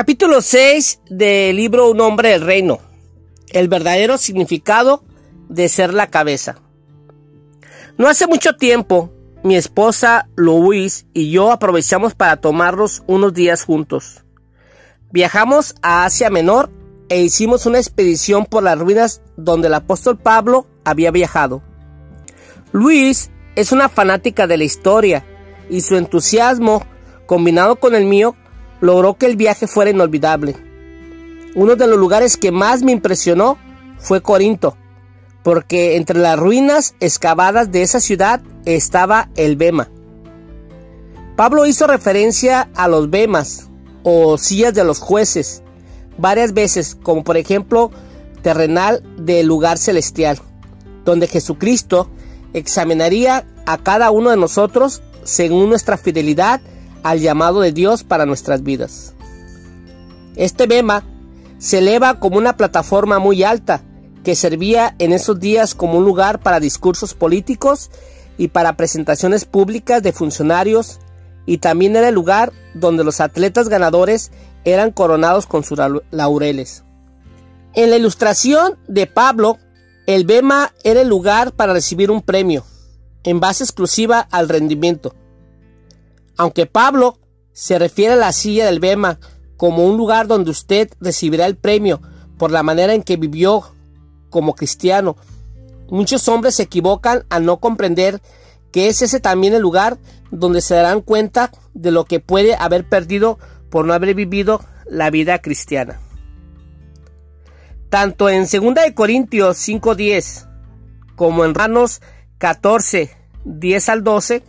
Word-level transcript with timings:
Capítulo 0.00 0.40
6 0.40 1.02
del 1.10 1.56
libro 1.56 1.90
Un 1.90 2.00
hombre 2.00 2.30
del 2.30 2.40
reino. 2.40 2.78
El 3.50 3.68
verdadero 3.68 4.16
significado 4.16 5.04
de 5.50 5.68
ser 5.68 5.92
la 5.92 6.06
cabeza. 6.06 6.56
No 7.98 8.08
hace 8.08 8.26
mucho 8.26 8.56
tiempo, 8.56 9.12
mi 9.44 9.56
esposa 9.56 10.30
Louise 10.36 11.04
y 11.12 11.30
yo 11.30 11.52
aprovechamos 11.52 12.14
para 12.14 12.38
tomarnos 12.38 13.02
unos 13.08 13.34
días 13.34 13.62
juntos. 13.62 14.24
Viajamos 15.10 15.74
a 15.82 16.06
Asia 16.06 16.30
Menor 16.30 16.70
e 17.10 17.20
hicimos 17.20 17.66
una 17.66 17.76
expedición 17.76 18.46
por 18.46 18.62
las 18.62 18.78
ruinas 18.78 19.20
donde 19.36 19.68
el 19.68 19.74
apóstol 19.74 20.16
Pablo 20.16 20.66
había 20.82 21.10
viajado. 21.10 21.62
Luis 22.72 23.30
es 23.54 23.70
una 23.70 23.90
fanática 23.90 24.46
de 24.46 24.56
la 24.56 24.64
historia 24.64 25.26
y 25.68 25.82
su 25.82 25.98
entusiasmo, 25.98 26.86
combinado 27.26 27.76
con 27.76 27.94
el 27.94 28.06
mío, 28.06 28.34
logró 28.80 29.14
que 29.14 29.26
el 29.26 29.36
viaje 29.36 29.66
fuera 29.66 29.90
inolvidable. 29.90 30.56
Uno 31.54 31.76
de 31.76 31.86
los 31.86 31.98
lugares 31.98 32.36
que 32.36 32.52
más 32.52 32.82
me 32.82 32.92
impresionó 32.92 33.58
fue 33.98 34.22
Corinto, 34.22 34.76
porque 35.42 35.96
entre 35.96 36.18
las 36.18 36.38
ruinas 36.38 36.94
excavadas 37.00 37.72
de 37.72 37.82
esa 37.82 38.00
ciudad 38.00 38.40
estaba 38.64 39.30
el 39.36 39.56
Bema. 39.56 39.88
Pablo 41.36 41.66
hizo 41.66 41.86
referencia 41.86 42.68
a 42.74 42.88
los 42.88 43.10
Bemas 43.10 43.68
o 44.02 44.38
sillas 44.38 44.74
de 44.74 44.84
los 44.84 44.98
jueces 44.98 45.62
varias 46.18 46.52
veces, 46.52 46.96
como 47.02 47.24
por 47.24 47.36
ejemplo 47.36 47.90
terrenal 48.42 49.02
del 49.16 49.46
lugar 49.46 49.78
celestial, 49.78 50.38
donde 51.04 51.26
Jesucristo 51.26 52.10
examinaría 52.52 53.46
a 53.66 53.78
cada 53.78 54.10
uno 54.10 54.30
de 54.30 54.36
nosotros 54.36 55.02
según 55.24 55.68
nuestra 55.68 55.96
fidelidad 55.96 56.60
al 57.02 57.20
llamado 57.20 57.60
de 57.60 57.72
Dios 57.72 58.04
para 58.04 58.26
nuestras 58.26 58.62
vidas. 58.62 59.14
Este 60.36 60.66
Bema 60.66 61.04
se 61.58 61.78
eleva 61.78 62.18
como 62.18 62.38
una 62.38 62.56
plataforma 62.56 63.18
muy 63.18 63.42
alta 63.42 63.82
que 64.24 64.34
servía 64.34 64.94
en 64.98 65.12
esos 65.12 65.40
días 65.40 65.74
como 65.74 65.98
un 65.98 66.04
lugar 66.04 66.40
para 66.40 66.60
discursos 66.60 67.14
políticos 67.14 67.90
y 68.38 68.48
para 68.48 68.76
presentaciones 68.76 69.44
públicas 69.44 70.02
de 70.02 70.12
funcionarios 70.12 71.00
y 71.46 71.58
también 71.58 71.96
era 71.96 72.08
el 72.08 72.14
lugar 72.14 72.52
donde 72.74 73.04
los 73.04 73.20
atletas 73.20 73.68
ganadores 73.68 74.30
eran 74.64 74.92
coronados 74.92 75.46
con 75.46 75.64
sus 75.64 75.78
laureles. 76.10 76.84
En 77.74 77.90
la 77.90 77.96
ilustración 77.96 78.78
de 78.88 79.06
Pablo, 79.06 79.58
el 80.06 80.24
Bema 80.24 80.72
era 80.84 81.00
el 81.00 81.08
lugar 81.08 81.52
para 81.52 81.72
recibir 81.72 82.10
un 82.10 82.22
premio, 82.22 82.64
en 83.22 83.40
base 83.40 83.64
exclusiva 83.64 84.20
al 84.30 84.48
rendimiento. 84.48 85.14
Aunque 86.40 86.64
Pablo 86.64 87.18
se 87.52 87.78
refiere 87.78 88.14
a 88.14 88.16
la 88.16 88.32
silla 88.32 88.64
del 88.64 88.80
Bema 88.80 89.18
como 89.58 89.84
un 89.84 89.98
lugar 89.98 90.26
donde 90.26 90.50
usted 90.50 90.88
recibirá 90.98 91.44
el 91.44 91.54
premio 91.54 92.00
por 92.38 92.50
la 92.50 92.62
manera 92.62 92.94
en 92.94 93.02
que 93.02 93.18
vivió 93.18 93.62
como 94.30 94.54
cristiano, 94.54 95.18
muchos 95.90 96.28
hombres 96.28 96.54
se 96.54 96.62
equivocan 96.62 97.26
al 97.28 97.44
no 97.44 97.58
comprender 97.58 98.22
que 98.72 98.88
es 98.88 99.02
ese 99.02 99.20
también 99.20 99.52
el 99.52 99.60
lugar 99.60 99.98
donde 100.30 100.62
se 100.62 100.76
darán 100.76 101.02
cuenta 101.02 101.52
de 101.74 101.90
lo 101.90 102.06
que 102.06 102.20
puede 102.20 102.54
haber 102.54 102.88
perdido 102.88 103.38
por 103.68 103.84
no 103.84 103.92
haber 103.92 104.14
vivido 104.14 104.64
la 104.86 105.10
vida 105.10 105.42
cristiana. 105.42 106.00
Tanto 107.90 108.30
en 108.30 108.46
2 108.46 108.94
Corintios 108.94 109.58
5:10 109.58 110.48
como 111.16 111.44
en 111.44 111.52
Romanos 111.52 112.00
14, 112.38 113.14
10 113.44 113.88
al 113.90 114.04
12, 114.04 114.42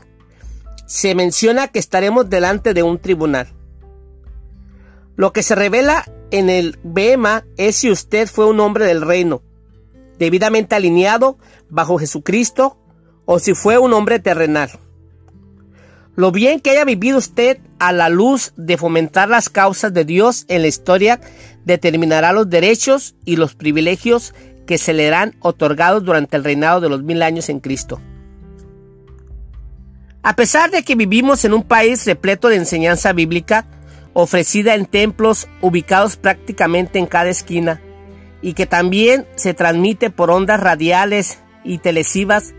se 0.92 1.16
menciona 1.16 1.70
que 1.70 1.80
estaremos 1.80 2.30
delante 2.30 2.73
de 2.73 2.84
un 2.84 3.00
tribunal. 3.00 3.47
Lo 5.16 5.31
que 5.31 5.42
se 5.42 5.56
revela 5.56 6.03
en 6.31 6.50
el 6.50 6.80
BEMA 6.83 7.45
es 7.56 7.77
si 7.77 7.89
usted 7.89 8.27
fue 8.27 8.45
un 8.45 8.60
hombre 8.60 8.83
del 8.83 9.02
reino, 9.02 9.42
debidamente 10.20 10.76
alineado 10.76 11.38
bajo 11.70 11.98
Jesucristo, 11.98 12.77
o 13.23 13.39
si 13.39 13.54
fue 13.54 13.77
un 13.77 13.93
hombre 13.93 14.20
terrenal. 14.20 14.70
Lo 16.17 16.33
bien 16.33 16.60
que 16.60 16.71
haya 16.71 16.83
vivido 16.83 17.20
usted 17.20 17.60
a 17.80 17.94
la 17.94 18.10
luz 18.10 18.52
de 18.58 18.76
fomentar 18.76 19.30
las 19.30 19.48
causas 19.48 19.94
de 19.94 20.04
Dios 20.04 20.44
en 20.49 20.61
la 20.61 20.67
historia 20.67 21.21
determinará 21.64 22.33
los 22.33 22.49
derechos 22.49 23.15
y 23.23 23.38
los 23.38 23.55
privilegios 23.55 24.36
que 24.67 24.77
se 24.77 24.92
le 24.92 25.05
serán 25.05 25.38
otorgados 25.39 26.04
durante 26.04 26.36
el 26.36 26.44
reinado 26.44 26.82
de 26.82 26.89
los 26.89 27.02
mil 27.02 27.23
años 27.23 27.48
en 27.48 27.61
Cristo. 27.61 28.02
A 30.23 30.36
pesar 30.36 30.70
de 30.70 30.83
que 30.83 30.95
vivimos 30.95 31.45
en 31.45 31.54
un 31.54 31.64
país 31.64 32.05
repleto 32.05 32.49
de 32.49 32.58
enseñanza 32.58 33.11
bíblica, 33.11 33.65
ofrecida 34.14 34.76
en 34.76 34.86
templos 34.86 35.48
ubicados 35.61 36.15
prácticamente 36.15 36.99
en 36.99 37.08
cada 37.08 37.30
esquina, 37.30 37.82
y 38.42 38.54
que 38.54 38.67
también 38.67 39.26
se 39.36 39.54
transmite 39.54 40.09
por 40.11 40.30
ondas 40.30 40.59
radiales 40.59 41.39
y 41.64 41.80
telesivas, 41.80 42.54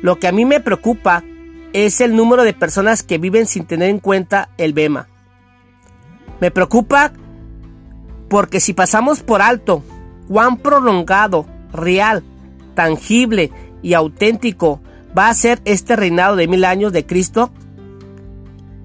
lo 0.00 0.18
que 0.18 0.26
a 0.26 0.32
mí 0.32 0.44
me 0.44 0.60
preocupa 0.60 1.22
es 1.74 2.00
el 2.00 2.16
número 2.16 2.44
de 2.44 2.54
personas 2.54 3.02
que 3.02 3.18
viven 3.18 3.46
sin 3.46 3.66
tener 3.66 3.90
en 3.90 3.98
cuenta 3.98 4.48
el 4.56 4.72
BEMA. 4.72 5.08
Me 6.40 6.50
preocupa 6.50 7.12
porque 8.28 8.60
si 8.60 8.72
pasamos 8.72 9.22
por 9.22 9.42
alto 9.42 9.82
cuán 10.28 10.56
prolongado, 10.56 11.46
real, 11.72 12.22
tangible 12.74 13.50
y 13.82 13.94
auténtico 13.94 14.80
va 15.16 15.28
a 15.28 15.34
ser 15.34 15.60
este 15.64 15.96
reinado 15.96 16.36
de 16.36 16.48
mil 16.48 16.64
años 16.64 16.92
de 16.92 17.06
Cristo, 17.06 17.52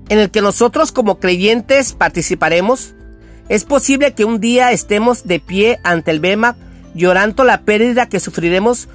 en 0.10 0.20
el 0.20 0.32
que 0.32 0.42
nosotros 0.42 0.92
como 0.92 1.20
creyentes 1.20 1.94
participaremos, 1.94 2.96
es 3.50 3.64
posible 3.64 4.14
que 4.14 4.26
un 4.26 4.40
día 4.40 4.72
estemos 4.72 5.26
de 5.26 5.40
pie 5.40 5.80
ante 5.84 6.12
el 6.12 6.20
Bema 6.20 6.58
llorando 6.94 7.44
la 7.44 7.62
pérdida 7.62 8.10
que 8.10 8.20
sufriremos 8.20 8.90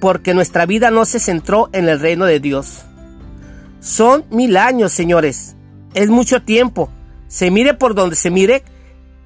porque 0.00 0.34
nuestra 0.34 0.66
vida 0.66 0.90
no 0.90 1.04
se 1.04 1.18
centró 1.18 1.68
en 1.72 1.88
el 1.88 1.98
reino 1.98 2.24
de 2.24 2.38
Dios. 2.38 2.84
Son 3.80 4.24
mil 4.30 4.56
años, 4.56 4.92
señores. 4.92 5.56
Es 5.94 6.10
mucho 6.10 6.42
tiempo. 6.42 6.90
Se 7.26 7.50
mire 7.50 7.74
por 7.74 7.94
donde 7.94 8.14
se 8.14 8.30
mire. 8.30 8.62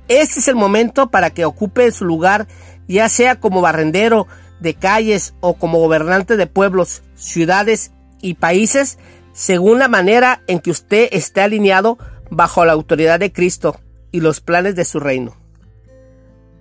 Este 0.08 0.40
es 0.40 0.48
el 0.48 0.54
momento 0.54 1.10
para 1.10 1.30
que 1.30 1.44
ocupe 1.44 1.90
su 1.92 2.04
lugar, 2.04 2.46
ya 2.88 3.08
sea 3.08 3.38
como 3.40 3.60
barrendero 3.60 4.26
de 4.62 4.74
calles 4.74 5.34
o 5.40 5.54
como 5.54 5.78
gobernante 5.78 6.36
de 6.36 6.46
pueblos, 6.46 7.02
ciudades 7.14 7.92
y 8.20 8.34
países, 8.34 8.98
según 9.32 9.78
la 9.78 9.88
manera 9.88 10.42
en 10.46 10.60
que 10.60 10.70
usted 10.70 11.08
esté 11.12 11.42
alineado 11.42 11.98
bajo 12.30 12.64
la 12.64 12.72
autoridad 12.72 13.20
de 13.20 13.32
Cristo 13.32 13.80
y 14.10 14.20
los 14.20 14.40
planes 14.40 14.76
de 14.76 14.84
su 14.84 15.00
reino. 15.00 15.36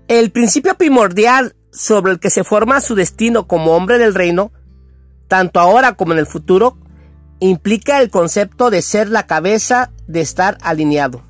El 0.07 0.31
principio 0.31 0.75
primordial 0.75 1.55
sobre 1.71 2.11
el 2.11 2.19
que 2.19 2.29
se 2.29 2.43
forma 2.43 2.81
su 2.81 2.95
destino 2.95 3.47
como 3.47 3.71
hombre 3.71 3.97
del 3.97 4.13
reino, 4.13 4.51
tanto 5.27 5.59
ahora 5.59 5.93
como 5.93 6.13
en 6.13 6.19
el 6.19 6.25
futuro, 6.25 6.77
implica 7.39 8.01
el 8.01 8.09
concepto 8.09 8.69
de 8.69 8.81
ser 8.81 9.09
la 9.09 9.25
cabeza, 9.25 9.91
de 10.07 10.21
estar 10.21 10.57
alineado. 10.61 11.23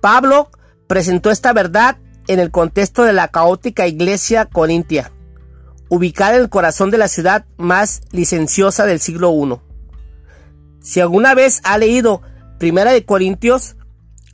Pablo 0.00 0.50
presentó 0.86 1.30
esta 1.30 1.52
verdad 1.52 1.98
en 2.28 2.38
el 2.38 2.50
contexto 2.50 3.04
de 3.04 3.12
la 3.12 3.28
caótica 3.28 3.86
iglesia 3.86 4.46
corintia, 4.46 5.12
ubicada 5.88 6.36
en 6.36 6.42
el 6.42 6.48
corazón 6.48 6.90
de 6.90 6.98
la 6.98 7.08
ciudad 7.08 7.46
más 7.56 8.02
licenciosa 8.12 8.86
del 8.86 9.00
siglo 9.00 9.32
I. 9.32 9.58
Si 10.80 11.00
alguna 11.00 11.34
vez 11.34 11.60
ha 11.64 11.78
leído 11.78 12.22
Primera 12.58 12.92
de 12.92 13.04
Corintios, 13.04 13.76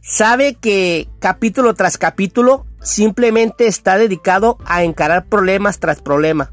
sabe 0.03 0.55
que 0.55 1.09
capítulo 1.21 1.75
tras 1.75 1.99
capítulo 1.99 2.67
simplemente 2.83 3.67
está 3.67 3.99
dedicado 3.99 4.59
a 4.65 4.85
encarar 4.85 5.27
problemas 5.27 5.79
tras 5.79 6.01
problema. 6.01 6.53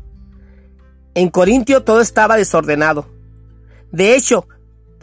En 1.13 1.29
Corintio 1.29 1.83
todo 1.83 2.01
estaba 2.01 2.38
desordenado. 2.38 3.07
De 3.91 4.16
hecho, 4.16 4.47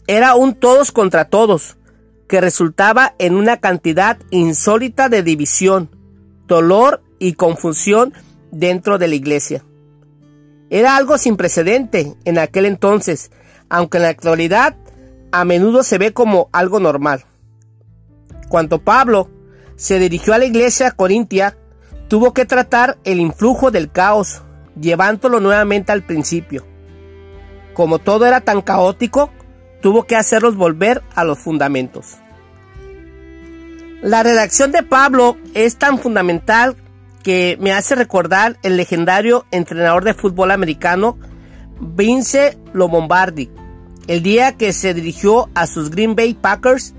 era 0.07 0.35
un 0.35 0.55
todos 0.55 0.91
contra 0.91 1.27
todos, 1.27 1.77
que 2.29 2.41
resultaba 2.41 3.15
en 3.19 3.35
una 3.35 3.59
cantidad 3.59 4.19
insólita 4.31 5.09
de 5.09 5.23
división, 5.23 5.91
dolor 6.47 7.03
y 7.19 7.35
confusión 7.35 8.13
dentro 8.51 8.99
de 8.99 9.09
la 9.09 9.15
iglesia. 9.15 9.65
Era 10.71 10.97
algo 10.97 11.19
sin 11.19 11.37
precedente 11.37 12.15
en 12.25 12.39
aquel 12.39 12.67
entonces, 12.67 13.31
aunque 13.69 13.99
en 13.99 14.03
la 14.05 14.11
actualidad 14.11 14.77
a 15.33 15.45
menudo 15.45 15.83
se 15.83 15.99
ve 15.99 16.13
como 16.13 16.49
algo 16.53 16.81
normal. 16.81 17.25
Cuando 18.49 18.83
Pablo 18.83 19.31
se 19.77 19.99
dirigió 19.99 20.35
a 20.35 20.39
la 20.39 20.45
iglesia 20.45 20.91
corintia, 20.91 21.57
tuvo 22.09 22.33
que 22.33 22.45
tratar 22.45 22.99
el 23.05 23.21
influjo 23.21 23.71
del 23.71 23.91
caos, 23.91 24.43
llevándolo 24.79 25.41
nuevamente 25.41 25.93
al 25.93 26.03
principio. 26.03 26.67
Como 27.75 27.99
todo 27.99 28.27
era 28.27 28.41
tan 28.41 28.63
caótico, 28.63 29.31
tuvo 29.81 30.05
que 30.05 30.17
hacerlos 30.17 30.57
volver 30.57 31.03
a 31.15 31.25
los 31.25 31.39
fundamentos. 31.39 32.17
La 34.03 34.23
redacción 34.23 34.73
de 34.73 34.83
Pablo 34.83 35.37
es 35.55 35.77
tan 35.77 35.99
fundamental 35.99 36.77
que 37.23 37.57
me 37.61 37.73
hace 37.73 37.95
recordar 37.95 38.59
el 38.63 38.77
legendario 38.77 39.45
entrenador 39.51 40.05
de 40.05 40.15
fútbol 40.15 40.51
americano 40.51 41.19
Vince 41.81 42.59
Lombardi, 42.73 43.51
el 44.07 44.23
día 44.23 44.57
que 44.57 44.73
se 44.73 44.95
dirigió 44.95 45.49
a 45.55 45.67
sus 45.67 45.91
Green 45.91 46.17
Bay 46.17 46.35
Packers, 46.35 46.95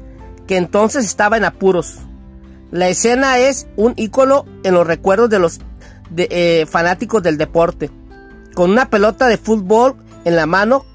que 0.47 0.57
entonces 0.57 1.05
estaba 1.05 1.37
en 1.37 1.45
apuros. 1.45 1.95
La 2.71 2.87
escena 2.87 3.39
es 3.39 3.67
un 3.75 3.93
ícono 3.97 4.45
en 4.63 4.73
los 4.75 4.85
recuerdos 4.85 5.29
de 5.29 5.39
los 5.39 5.59
eh, 6.15 6.65
fanáticos 6.69 7.23
del 7.23 7.37
deporte. 7.37 7.89
Con 8.53 8.71
una 8.71 8.89
pelota 8.89 9.27
de 9.27 9.37
fútbol 9.37 9.95
en 10.25 10.35
la 10.35 10.45
mano, 10.45 10.85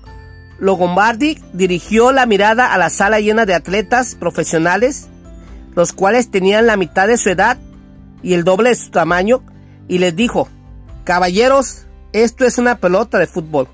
Lombardi 0.59 1.43
dirigió 1.53 2.13
la 2.13 2.27
mirada 2.27 2.73
a 2.73 2.79
la 2.79 2.91
sala 2.91 3.21
llena 3.21 3.45
de 3.45 3.55
atletas 3.55 4.15
profesionales, 4.15 5.09
los 5.75 5.93
cuales 5.93 6.31
tenían 6.31 6.67
la 6.67 6.77
mitad 6.77 7.09
de 7.09 7.17
su 7.17 7.31
edad 7.31 7.59
y 8.25 8.33
el 8.33 8.43
doble 8.43 8.71
de 8.71 8.75
su 8.75 8.91
tamaño, 8.91 9.43
y 9.87 9.99
les 9.99 10.17
dijo, 10.17 10.49
caballeros, 11.05 11.87
esto 12.13 12.47
es 12.47 12.59
una 12.59 12.79
pelota 12.79 13.19
de 13.19 13.27
fútbol. 13.27 13.69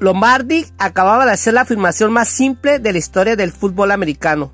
Lombardi 0.00 0.64
acababa 0.78 1.26
de 1.26 1.32
hacer 1.32 1.52
la 1.52 1.60
afirmación 1.60 2.10
más 2.10 2.30
simple 2.30 2.78
de 2.78 2.92
la 2.92 2.98
historia 2.98 3.36
del 3.36 3.52
fútbol 3.52 3.90
americano. 3.90 4.52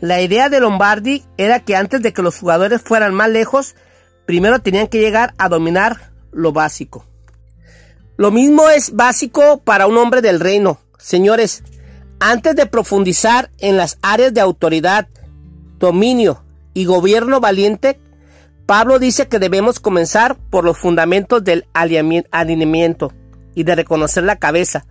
La 0.00 0.22
idea 0.22 0.48
de 0.48 0.60
Lombardi 0.60 1.24
era 1.36 1.60
que 1.60 1.76
antes 1.76 2.00
de 2.00 2.14
que 2.14 2.22
los 2.22 2.38
jugadores 2.38 2.80
fueran 2.80 3.12
más 3.12 3.28
lejos, 3.28 3.74
primero 4.24 4.60
tenían 4.60 4.86
que 4.86 5.00
llegar 5.00 5.34
a 5.36 5.50
dominar 5.50 6.12
lo 6.32 6.52
básico. 6.52 7.04
Lo 8.16 8.30
mismo 8.30 8.70
es 8.70 8.96
básico 8.96 9.58
para 9.58 9.86
un 9.86 9.98
hombre 9.98 10.22
del 10.22 10.40
reino. 10.40 10.78
Señores, 10.96 11.62
antes 12.20 12.56
de 12.56 12.64
profundizar 12.64 13.50
en 13.58 13.76
las 13.76 13.98
áreas 14.00 14.32
de 14.32 14.40
autoridad, 14.40 15.08
dominio 15.78 16.42
y 16.74 16.84
gobierno 16.84 17.40
valiente, 17.40 18.00
Pablo 18.66 18.98
dice 18.98 19.28
que 19.28 19.38
debemos 19.38 19.80
comenzar 19.80 20.36
por 20.50 20.64
los 20.64 20.76
fundamentos 20.76 21.42
del 21.42 21.66
alineamiento 21.72 23.12
y 23.54 23.64
de 23.64 23.74
reconocer 23.74 24.24
la 24.24 24.36
cabeza. 24.36 24.86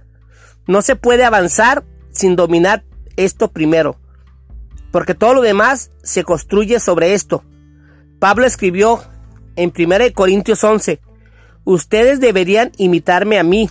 No 0.66 0.82
se 0.82 0.96
puede 0.96 1.24
avanzar 1.24 1.86
sin 2.12 2.36
dominar 2.36 2.84
esto 3.16 3.52
primero, 3.52 3.98
porque 4.92 5.14
todo 5.14 5.36
lo 5.36 5.42
demás 5.42 5.92
se 6.04 6.24
construye 6.24 6.80
sobre 6.80 7.14
esto. 7.14 7.44
Pablo 8.20 8.46
escribió 8.46 9.00
en 9.56 9.72
1 9.78 10.14
Corintios 10.16 10.64
11, 10.64 11.00
ustedes 11.64 12.20
deberían 12.20 12.72
imitarme 12.78 13.38
a 13.38 13.44
mí, 13.44 13.70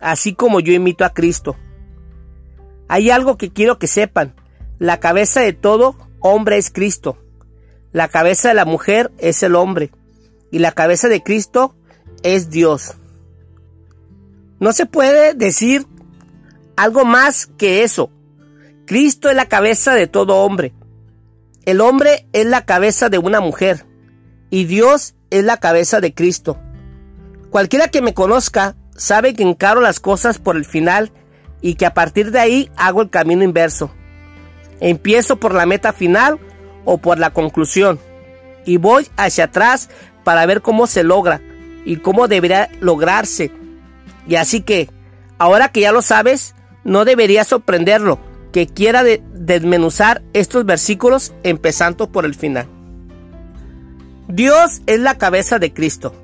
así 0.00 0.34
como 0.34 0.60
yo 0.60 0.72
imito 0.72 1.04
a 1.04 1.10
Cristo. 1.10 1.56
Hay 2.88 3.10
algo 3.10 3.36
que 3.36 3.52
quiero 3.52 3.78
que 3.78 3.88
sepan, 3.88 4.34
la 4.78 5.00
cabeza 5.00 5.40
de 5.40 5.52
todo 5.52 5.96
hombre 6.20 6.56
es 6.56 6.70
Cristo, 6.70 7.18
la 7.94 8.08
cabeza 8.08 8.48
de 8.48 8.54
la 8.54 8.64
mujer 8.64 9.12
es 9.18 9.44
el 9.44 9.54
hombre, 9.54 9.92
y 10.50 10.58
la 10.58 10.72
cabeza 10.72 11.08
de 11.08 11.22
Cristo 11.22 11.76
es 12.24 12.50
Dios. 12.50 12.96
No 14.58 14.72
se 14.72 14.84
puede 14.84 15.34
decir 15.34 15.86
algo 16.74 17.04
más 17.04 17.46
que 17.46 17.84
eso. 17.84 18.10
Cristo 18.84 19.30
es 19.30 19.36
la 19.36 19.46
cabeza 19.46 19.94
de 19.94 20.08
todo 20.08 20.38
hombre. 20.38 20.74
El 21.66 21.80
hombre 21.80 22.26
es 22.32 22.46
la 22.46 22.64
cabeza 22.64 23.10
de 23.10 23.18
una 23.18 23.38
mujer. 23.40 23.86
Y 24.50 24.64
Dios 24.64 25.14
es 25.30 25.44
la 25.44 25.58
cabeza 25.58 26.00
de 26.00 26.14
Cristo. 26.14 26.58
Cualquiera 27.50 27.86
que 27.86 28.02
me 28.02 28.12
conozca 28.12 28.74
sabe 28.96 29.34
que 29.34 29.44
encaro 29.44 29.80
las 29.80 30.00
cosas 30.00 30.40
por 30.40 30.56
el 30.56 30.64
final 30.64 31.12
y 31.60 31.76
que 31.76 31.86
a 31.86 31.94
partir 31.94 32.32
de 32.32 32.40
ahí 32.40 32.70
hago 32.76 33.02
el 33.02 33.10
camino 33.10 33.44
inverso. 33.44 33.94
Empiezo 34.80 35.36
por 35.36 35.54
la 35.54 35.64
meta 35.64 35.92
final 35.92 36.40
o 36.84 36.98
por 36.98 37.18
la 37.18 37.30
conclusión 37.30 37.98
y 38.64 38.76
voy 38.76 39.08
hacia 39.16 39.44
atrás 39.44 39.90
para 40.24 40.46
ver 40.46 40.62
cómo 40.62 40.86
se 40.86 41.04
logra 41.04 41.40
y 41.84 41.96
cómo 41.96 42.28
debería 42.28 42.70
lograrse 42.80 43.50
y 44.26 44.36
así 44.36 44.62
que, 44.62 44.90
ahora 45.38 45.68
que 45.68 45.80
ya 45.80 45.92
lo 45.92 46.02
sabes, 46.02 46.54
no 46.84 47.04
debería 47.04 47.44
sorprenderlo 47.44 48.18
que 48.52 48.66
quiera 48.66 49.02
desmenuzar 49.02 50.22
estos 50.32 50.64
versículos 50.64 51.32
empezando 51.42 52.10
por 52.10 52.24
el 52.24 52.34
final. 52.34 52.68
Dios 54.28 54.80
es 54.86 55.00
la 55.00 55.18
cabeza 55.18 55.58
de 55.58 55.72
Cristo. 55.72 56.14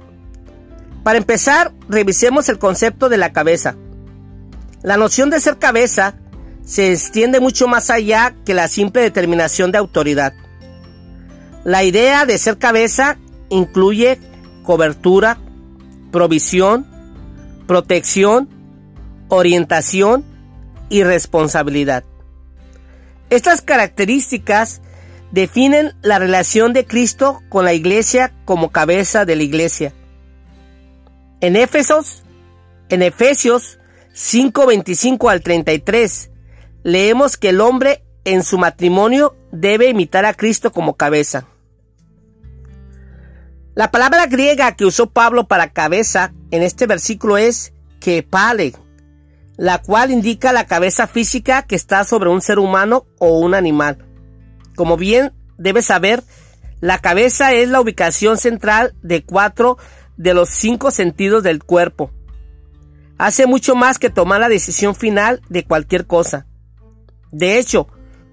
Para 1.03 1.19
empezar, 1.19 1.73
revisemos 1.89 2.49
el 2.49 2.59
concepto 2.59 3.09
de 3.09 3.17
la 3.17 3.33
cabeza. 3.33 3.77
La 4.83 4.97
noción 4.97 5.29
de 5.29 5.41
ser 5.41 5.59
cabeza 5.59 6.15
se 6.65 6.93
extiende 6.93 7.41
mucho 7.41 7.69
más 7.69 7.91
allá 7.91 8.35
que 8.45 8.55
la 8.55 8.69
simple 8.69 9.03
determinación 9.03 9.73
de 9.73 9.79
autoridad. 9.79 10.33
La 11.65 11.85
idea 11.85 12.25
de 12.25 12.39
ser 12.39 12.59
cabeza 12.59 13.19
incluye 13.51 14.19
cobertura, 14.62 15.39
provisión, 16.11 16.87
protección, 17.67 18.49
orientación 19.29 20.25
y 20.89 21.03
responsabilidad. 21.03 22.05
Estas 23.29 23.62
características 23.62 24.81
definen 25.31 25.95
la 26.03 26.19
relación 26.19 26.73
de 26.73 26.85
Cristo 26.85 27.41
con 27.49 27.65
la 27.65 27.75
iglesia 27.75 28.33
como 28.45 28.71
cabeza 28.71 29.25
de 29.25 29.37
la 29.37 29.43
iglesia. 29.43 29.93
En 31.41 31.57
Éfesos, 31.57 32.23
en 32.89 33.03
Efesios 33.03 33.79
5:25 34.15 35.31
al 35.31 35.43
33, 35.43 36.31
leemos 36.83 37.37
que 37.37 37.51
el 37.51 37.61
hombre 37.61 38.03
en 38.25 38.43
su 38.43 38.59
matrimonio 38.59 39.37
debe 39.52 39.88
imitar 39.88 40.25
a 40.25 40.35
Cristo 40.35 40.73
como 40.73 40.97
cabeza. 40.97 41.47
La 43.75 43.91
palabra 43.91 44.26
griega 44.26 44.75
que 44.76 44.85
usó 44.85 45.11
Pablo 45.11 45.47
para 45.47 45.73
cabeza 45.73 46.32
en 46.50 46.62
este 46.62 46.87
versículo 46.87 47.38
es 47.38 47.73
kepale, 48.00 48.75
la 49.56 49.79
cual 49.79 50.11
indica 50.11 50.52
la 50.52 50.67
cabeza 50.67 51.06
física 51.06 51.62
que 51.62 51.76
está 51.76 52.05
sobre 52.05 52.31
un 52.31 52.43
ser 52.43 52.58
humano 52.58 53.06
o 53.19 53.38
un 53.38 53.55
animal. 53.55 54.05
Como 54.75 54.97
bien 54.97 55.32
debes 55.56 55.87
saber, 55.87 56.23
la 56.81 56.99
cabeza 56.99 57.52
es 57.52 57.69
la 57.69 57.81
ubicación 57.81 58.38
central 58.38 58.94
de 59.02 59.25
cuatro 59.25 59.79
de 60.17 60.35
los 60.35 60.49
cinco 60.50 60.91
sentidos 60.91 61.43
del 61.43 61.62
cuerpo. 61.62 62.11
Hace 63.19 63.47
mucho 63.47 63.76
más 63.76 63.99
que 63.99 64.11
tomar 64.11 64.41
la 64.41 64.49
decisión 64.49 64.94
final 64.94 65.43
de 65.49 65.64
cualquier 65.64 66.06
cosa. 66.06 66.47
De 67.31 67.58
hecho, 67.58 67.87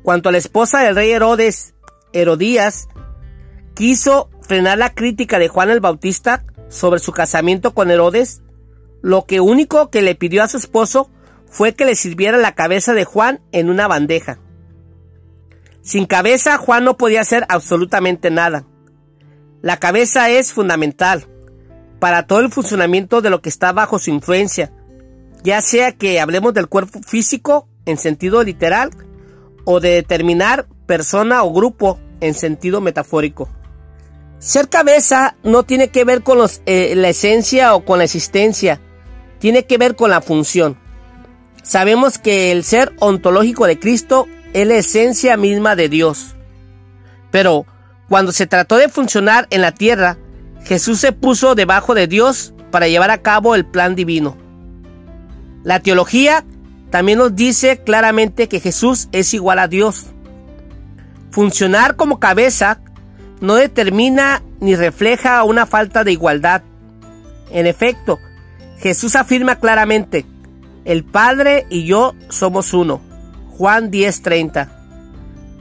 cuando 0.08 0.32
la 0.32 0.38
esposa 0.38 0.80
del 0.80 0.96
rey 0.96 1.12
Herodes, 1.12 1.74
Herodías, 2.14 2.88
quiso 3.74 4.30
frenar 4.40 4.78
la 4.78 4.94
crítica 4.94 5.38
de 5.38 5.50
Juan 5.50 5.70
el 5.70 5.82
Bautista 5.82 6.46
sobre 6.70 7.02
su 7.02 7.12
casamiento 7.12 7.74
con 7.74 7.92
Herodes, 7.92 8.42
lo 9.02 9.26
que 9.26 9.42
único 9.42 9.90
que 9.90 10.02
le 10.02 10.16
pidió 10.16 10.44
a 10.44 10.48
su 10.48 10.56
esposo 10.56 11.12
fue 11.46 11.76
que 11.76 11.84
le 11.84 11.94
sirviera 11.94 12.38
la 12.38 12.56
cabeza 12.56 12.94
de 12.94 13.04
Juan 13.04 13.42
en 13.52 13.70
una 13.70 13.90
bandeja. 13.90 14.40
Sin 15.82 16.06
cabeza 16.06 16.58
Juan 16.58 16.86
no 16.86 16.96
podía 16.96 17.20
hacer 17.20 17.46
absolutamente 17.50 18.32
nada. 18.32 18.66
La 19.62 19.76
cabeza 19.76 20.30
es 20.30 20.54
fundamental 20.54 21.28
para 22.00 22.28
todo 22.28 22.40
el 22.40 22.50
funcionamiento 22.50 23.22
de 23.22 23.30
lo 23.30 23.42
que 23.42 23.50
está 23.50 23.74
bajo 23.74 24.00
su 24.00 24.10
influencia, 24.10 24.72
ya 25.44 25.60
sea 25.60 25.92
que 25.92 26.22
hablemos 26.22 26.54
del 26.54 26.70
cuerpo 26.70 27.02
físico 27.06 27.68
en 27.86 27.98
sentido 27.98 28.42
literal 28.46 28.92
o 29.70 29.82
de 29.82 29.90
determinar 29.90 30.66
persona 30.86 31.44
o 31.44 31.52
grupo 31.52 32.00
en 32.22 32.34
sentido 32.34 32.80
metafórico. 32.80 33.50
Ser 34.40 34.70
cabeza 34.70 35.36
no 35.44 35.64
tiene 35.64 35.90
que 35.90 36.06
ver 36.06 36.24
con 36.24 36.40
eh, 36.66 36.94
la 36.96 37.10
esencia 37.10 37.76
o 37.76 37.84
con 37.84 37.98
la 37.98 38.06
existencia, 38.06 38.80
tiene 39.40 39.66
que 39.66 39.78
ver 39.78 39.98
con 39.98 40.10
la 40.10 40.22
función. 40.22 40.78
Sabemos 41.64 42.18
que 42.18 42.54
el 42.54 42.64
ser 42.64 42.96
ontológico 43.00 43.68
de 43.68 43.78
Cristo 43.78 44.26
es 44.54 44.66
la 44.66 44.76
esencia 44.76 45.36
misma 45.36 45.76
de 45.76 45.90
Dios. 45.90 46.38
Pero 47.30 47.66
cuando 48.08 48.32
se 48.32 48.48
trató 48.48 48.78
de 48.78 48.88
funcionar 48.88 49.48
en 49.50 49.60
la 49.60 49.74
tierra, 49.74 50.18
Jesús 50.64 51.02
se 51.02 51.12
puso 51.12 51.56
debajo 51.56 51.94
de 51.94 52.08
Dios 52.08 52.54
para 52.72 52.88
llevar 52.88 53.12
a 53.12 53.22
cabo 53.22 53.54
el 53.54 53.66
plan 53.66 53.96
divino. 53.96 54.38
La 55.66 55.82
teología 55.82 56.46
también 56.90 57.20
nos 57.20 57.36
dice 57.36 57.80
claramente 57.80 58.48
que 58.48 58.60
Jesús 58.60 59.10
es 59.12 59.34
igual 59.34 59.60
a 59.60 59.68
Dios. 59.68 60.08
Funcionar 61.32 61.96
como 61.96 62.20
cabeza 62.20 62.80
no 63.42 63.56
determina 63.56 64.42
ni 64.60 64.76
refleja 64.76 65.44
una 65.44 65.66
falta 65.66 66.04
de 66.04 66.14
igualdad. 66.14 66.64
En 67.52 67.68
efecto, 67.68 68.20
Jesús 68.80 69.16
afirma 69.16 69.58
claramente, 69.58 70.26
el 70.86 71.04
Padre 71.04 71.66
y 71.70 71.86
yo 71.86 72.16
somos 72.30 72.74
uno. 72.74 73.02
Juan 73.58 73.92
10:30. 73.92 74.70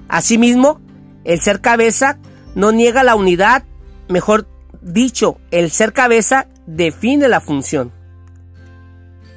Asimismo, 0.09 0.80
el 1.25 1.40
ser 1.40 1.61
cabeza 1.61 2.18
no 2.54 2.71
niega 2.73 3.02
la 3.02 3.16
unidad, 3.16 3.64
mejor 4.09 4.47
dicho, 4.80 5.38
el 5.50 5.71
ser 5.71 5.92
cabeza 5.92 6.47
define 6.66 7.28
la 7.28 7.40
función. 7.40 7.92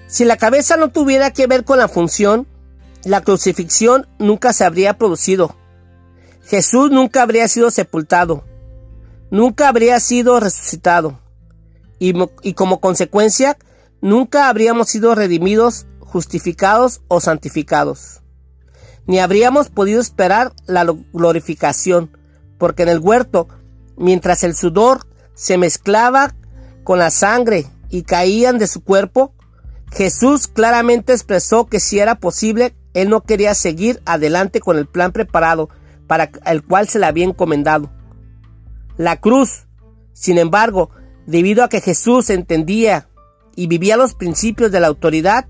Si 0.09 0.25
la 0.25 0.37
cabeza 0.37 0.75
no 0.75 0.89
tuviera 0.89 1.31
que 1.31 1.45
ver 1.45 1.63
con 1.63 1.77
la 1.77 1.87
función, 1.87 2.47
la 3.03 3.21
crucifixión 3.21 4.07
nunca 4.17 4.53
se 4.53 4.65
habría 4.65 4.97
producido. 4.97 5.55
Jesús 6.45 6.89
nunca 6.89 7.21
habría 7.21 7.47
sido 7.47 7.69
sepultado, 7.69 8.43
nunca 9.29 9.67
habría 9.67 9.99
sido 9.99 10.39
resucitado 10.39 11.19
y, 11.99 12.53
como 12.53 12.79
consecuencia 12.79 13.55
nunca 14.01 14.49
habríamos 14.49 14.89
sido 14.89 15.13
redimidos, 15.13 15.85
justificados 15.99 17.01
o 17.07 17.21
santificados. 17.21 18.21
ni 19.05 19.19
habríamos 19.19 19.69
podido 19.69 20.01
esperar 20.01 20.53
la 20.65 20.85
glorificación, 21.13 22.17
porque 22.57 22.83
en 22.83 22.89
el 22.89 22.99
huerto, 22.99 23.47
mientras 23.95 24.43
el 24.43 24.55
sudor 24.55 25.07
se 25.35 25.57
mezclaba 25.57 26.35
con 26.83 26.97
la 26.97 27.11
sangre 27.11 27.67
y 27.89 28.03
caían 28.03 28.57
de 28.57 28.67
su 28.67 28.83
cuerpo, 28.83 29.33
Jesús 29.91 30.47
claramente 30.47 31.13
expresó 31.13 31.65
que 31.65 31.79
si 31.79 31.99
era 31.99 32.15
posible, 32.15 32.75
él 32.93 33.09
no 33.09 33.21
quería 33.21 33.53
seguir 33.53 34.01
adelante 34.05 34.59
con 34.59 34.77
el 34.77 34.87
plan 34.87 35.11
preparado 35.11 35.69
para 36.07 36.31
el 36.45 36.63
cual 36.63 36.87
se 36.87 36.99
le 36.99 37.05
había 37.05 37.25
encomendado. 37.25 37.91
La 38.97 39.19
cruz, 39.19 39.67
sin 40.13 40.37
embargo, 40.37 40.89
debido 41.25 41.63
a 41.63 41.69
que 41.69 41.81
Jesús 41.81 42.29
entendía 42.29 43.09
y 43.55 43.67
vivía 43.67 43.97
los 43.97 44.13
principios 44.13 44.71
de 44.71 44.79
la 44.79 44.87
autoridad, 44.87 45.47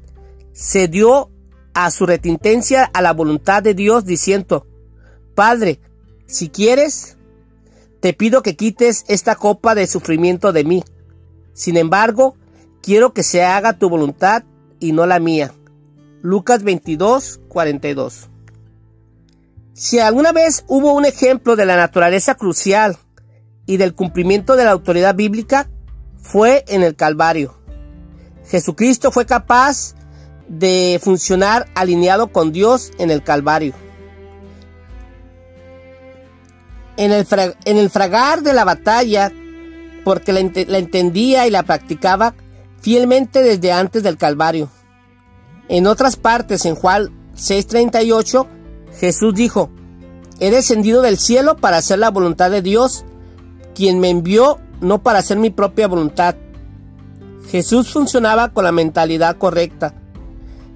se 0.51 0.87
dio 0.87 1.31
a 1.73 1.91
su 1.91 2.05
retintencia 2.05 2.83
a 2.93 3.01
la 3.01 3.13
voluntad 3.13 3.63
de 3.63 3.73
Dios 3.73 4.05
diciendo, 4.05 4.67
Padre, 5.35 5.79
si 6.25 6.49
quieres, 6.49 7.17
te 8.01 8.13
pido 8.13 8.41
que 8.41 8.55
quites 8.55 9.05
esta 9.07 9.35
copa 9.35 9.75
de 9.75 9.87
sufrimiento 9.87 10.51
de 10.51 10.63
mí. 10.63 10.83
Sin 11.53 11.77
embargo, 11.77 12.35
quiero 12.81 13.13
que 13.13 13.23
se 13.23 13.43
haga 13.43 13.73
tu 13.73 13.89
voluntad 13.89 14.43
y 14.79 14.91
no 14.91 15.05
la 15.05 15.19
mía. 15.19 15.53
Lucas 16.21 16.63
22, 16.63 17.39
42. 17.47 18.29
Si 19.73 19.99
alguna 19.99 20.31
vez 20.31 20.65
hubo 20.67 20.93
un 20.93 21.05
ejemplo 21.05 21.55
de 21.55 21.65
la 21.65 21.77
naturaleza 21.77 22.35
crucial 22.35 22.97
y 23.65 23.77
del 23.77 23.95
cumplimiento 23.95 24.55
de 24.55 24.65
la 24.65 24.71
autoridad 24.71 25.15
bíblica, 25.15 25.69
fue 26.21 26.65
en 26.67 26.83
el 26.83 26.95
Calvario. 26.95 27.57
Fragusto 28.43 29.11
fue 29.11 29.25
capaz 29.25 29.95
de 30.47 30.99
funcionar 31.01 31.67
alineado 31.75 32.31
con 32.31 32.51
Dios 32.51 32.91
en 32.97 33.11
el 33.11 33.23
Calvario. 33.23 33.73
En 36.97 37.13
el, 37.13 37.89
fragar 37.89 38.41
de 38.41 38.51
la 38.51 38.65
batalla, 38.65 39.31
porque 40.03 40.33
la 40.33 40.77
entendía 40.77 41.47
y 41.47 41.51
la 41.51 41.63
practicaba 41.63 42.33
fielmente 42.81 43.41
desde 43.41 43.71
antes 43.71 44.03
del 44.03 44.17
Calvario. 44.17 44.69
En 45.67 45.87
otras 45.87 46.15
partes, 46.15 46.65
en 46.65 46.75
Juan 46.75 47.09
6:38, 47.35 48.47
Jesús 48.99 49.33
dijo, 49.35 49.69
He 50.39 50.51
descendido 50.51 51.01
del 51.01 51.17
cielo 51.17 51.57
para 51.57 51.77
hacer 51.77 51.99
la 51.99 52.11
voluntad 52.11 52.49
de 52.51 52.61
Dios, 52.61 53.05
quien 53.75 53.99
me 53.99 54.09
envió 54.09 54.59
no 54.81 55.03
para 55.03 55.19
hacer 55.19 55.37
mi 55.37 55.49
propia 55.49 55.87
voluntad. 55.87 56.35
Jesús 57.49 57.91
funcionaba 57.91 58.49
con 58.49 58.63
la 58.63 58.71
mentalidad 58.71 59.37
correcta. 59.37 59.93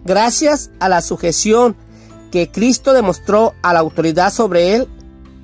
Gracias 0.05 0.71
a 0.79 0.89
la 0.89 1.01
sujeción 1.01 1.75
que 2.31 2.49
Cristo 2.51 2.93
demostró 2.93 3.53
a 3.61 3.73
la 3.73 3.79
autoridad 3.79 4.33
sobre 4.33 4.75
él, 4.75 4.87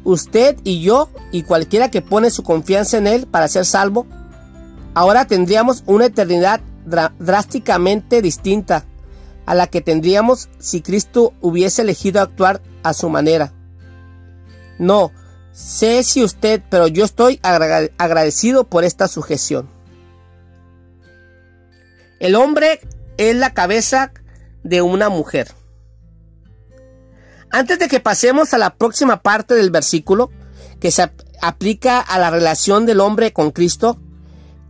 usted 0.03 0.57
y 0.63 0.81
yo 0.81 1.09
y 1.31 1.43
cualquiera 1.43 1.91
que 1.91 2.01
pone 2.01 2.29
su 2.31 2.43
confianza 2.43 2.97
en 2.97 3.07
él 3.07 3.27
para 3.27 3.47
ser 3.47 3.65
salvo, 3.65 4.07
ahora 4.99 5.23
tendríamos 5.23 5.81
una 5.85 6.07
eternidad 6.07 6.59
drásticamente 7.19 8.21
distinta 8.21 8.83
a 9.45 9.55
la 9.55 9.67
que 9.67 9.79
tendríamos 9.79 10.49
si 10.59 10.81
Cristo 10.81 11.33
hubiese 11.39 11.83
elegido 11.83 12.19
actuar 12.19 12.61
a 12.83 12.91
su 12.93 13.07
manera. 13.07 13.53
No, 14.77 15.13
sé 15.53 16.03
si 16.03 16.21
usted, 16.21 16.61
pero 16.69 16.87
yo 16.87 17.05
estoy 17.05 17.39
agradecido 17.41 18.65
por 18.65 18.83
esta 18.83 19.07
sujeción. 19.07 19.69
El 22.19 22.35
hombre 22.35 22.81
es 23.15 23.37
la 23.37 23.53
cabeza 23.53 24.11
de 24.63 24.81
una 24.81 25.07
mujer. 25.07 25.53
Antes 27.51 27.79
de 27.79 27.87
que 27.87 28.01
pasemos 28.01 28.53
a 28.53 28.57
la 28.57 28.75
próxima 28.75 29.21
parte 29.21 29.55
del 29.55 29.71
versículo, 29.71 30.29
que 30.81 30.91
se 30.91 31.09
aplica 31.41 32.01
a 32.01 32.19
la 32.19 32.29
relación 32.29 32.85
del 32.85 32.99
hombre 32.99 33.31
con 33.31 33.51
Cristo, 33.51 33.97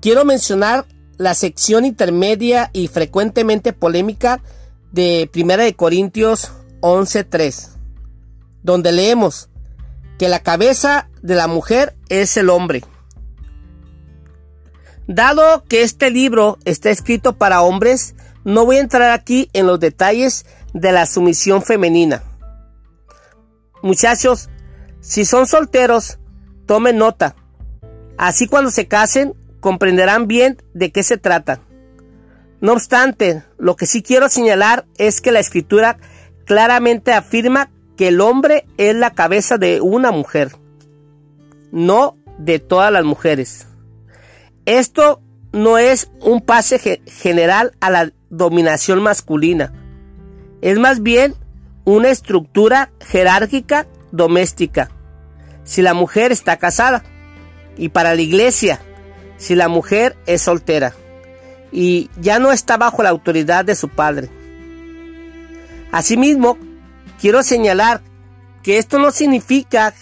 quiero 0.01 0.25
mencionar 0.25 0.85
la 1.17 1.33
sección 1.33 1.85
intermedia 1.85 2.69
y 2.73 2.87
frecuentemente 2.87 3.73
polémica 3.73 4.41
de 4.91 5.29
1 5.33 5.57
de 5.57 5.75
Corintios 5.75 6.51
11:3, 6.81 7.77
donde 8.63 8.91
leemos 8.91 9.49
que 10.17 10.29
la 10.29 10.39
cabeza 10.39 11.09
de 11.21 11.35
la 11.35 11.47
mujer 11.47 11.95
es 12.09 12.37
el 12.37 12.49
hombre. 12.49 12.83
Dado 15.07 15.63
que 15.65 15.81
este 15.81 16.11
libro 16.11 16.57
está 16.65 16.89
escrito 16.89 17.37
para 17.37 17.61
hombres, 17.61 18.15
no 18.43 18.65
voy 18.65 18.77
a 18.77 18.81
entrar 18.81 19.11
aquí 19.11 19.49
en 19.53 19.65
los 19.65 19.79
detalles 19.79 20.45
de 20.73 20.91
la 20.91 21.05
sumisión 21.05 21.61
femenina. 21.61 22.23
Muchachos, 23.81 24.49
si 25.01 25.25
son 25.25 25.47
solteros, 25.47 26.19
tomen 26.65 26.97
nota. 26.97 27.35
Así 28.17 28.47
cuando 28.47 28.69
se 28.69 28.87
casen, 28.87 29.33
comprenderán 29.59 30.27
bien 30.27 30.61
de 30.73 30.91
qué 30.91 31.03
se 31.03 31.17
trata. 31.17 31.61
No 32.61 32.73
obstante, 32.73 33.43
lo 33.57 33.75
que 33.75 33.85
sí 33.85 34.01
quiero 34.01 34.29
señalar 34.29 34.85
es 34.97 35.21
que 35.21 35.31
la 35.31 35.39
escritura 35.39 35.97
claramente 36.45 37.13
afirma 37.13 37.71
que 37.95 38.09
el 38.09 38.21
hombre 38.21 38.65
es 38.77 38.95
la 38.95 39.11
cabeza 39.11 39.57
de 39.57 39.81
una 39.81 40.11
mujer, 40.11 40.51
no 41.71 42.17
de 42.37 42.59
todas 42.59 42.91
las 42.91 43.03
mujeres. 43.03 43.67
Esto 44.65 45.21
no 45.51 45.77
es 45.77 46.11
un 46.21 46.41
pase 46.41 47.01
general 47.05 47.73
a 47.79 47.89
la 47.89 48.11
dominación 48.29 49.01
masculina. 49.01 49.73
Es 50.61 50.77
más 50.77 51.01
bien 51.01 51.35
una 51.85 52.09
estructura 52.09 52.91
jerárquica 52.99 53.87
doméstica. 54.11 54.91
Si 55.63 55.81
la 55.81 55.93
mujer 55.93 56.31
está 56.31 56.57
casada. 56.57 57.03
Y 57.77 57.89
para 57.89 58.15
la 58.15 58.21
iglesia, 58.21 58.81
si 59.39 59.55
la 59.55 59.67
mujer 59.67 60.15
es 60.27 60.43
soltera. 60.43 60.93
Y 61.71 62.11
ya 62.21 62.37
no 62.37 62.51
está 62.51 62.77
bajo 62.77 63.01
la 63.01 63.09
autoridad 63.09 63.65
de 63.65 63.75
su 63.75 63.89
padre. 63.89 64.29
Asimismo, 65.91 66.57
quiero 67.19 67.41
señalar 67.41 68.01
que 68.61 68.77
esto 68.77 68.99
no 68.99 69.09
significa 69.11 69.93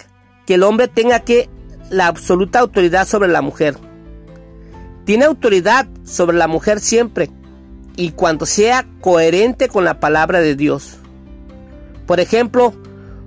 que 0.44 0.54
el 0.54 0.62
hombre 0.62 0.88
tenga 0.88 1.20
que 1.20 1.48
la 1.90 2.06
absoluta 2.06 2.58
autoridad 2.58 3.06
sobre 3.06 3.28
la 3.28 3.40
mujer. 3.40 3.76
Tiene 5.06 5.24
autoridad 5.24 5.86
sobre 6.04 6.36
la 6.36 6.48
mujer 6.48 6.80
siempre, 6.80 7.30
y 7.96 8.12
cuando 8.12 8.46
sea 8.46 8.86
coherente 9.00 9.68
con 9.68 9.84
la 9.84 9.98
palabra 10.00 10.40
de 10.40 10.54
Dios. 10.54 10.98
Por 12.06 12.20
ejemplo, 12.20 12.74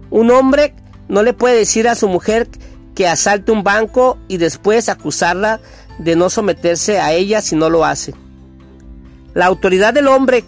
un 0.10 0.32
hombre 0.32 0.76
no 1.10 1.24
le 1.24 1.34
puede 1.34 1.58
decir 1.58 1.88
a 1.88 1.96
su 1.96 2.08
mujer 2.08 2.48
que 2.96 3.08
asalte 3.08 3.52
un 3.52 3.64
banco 3.64 4.18
y 4.28 4.38
después 4.38 4.90
acusarla 4.90 5.60
de 6.04 6.16
no 6.16 6.30
someterse 6.30 7.00
a 7.00 7.14
ella 7.14 7.42
si 7.42 7.56
no 7.56 7.70
lo 7.70 7.86
hace. 7.86 8.14
La 9.34 9.46
autoridad 9.46 9.94
del 9.94 10.08
hombre, 10.08 10.44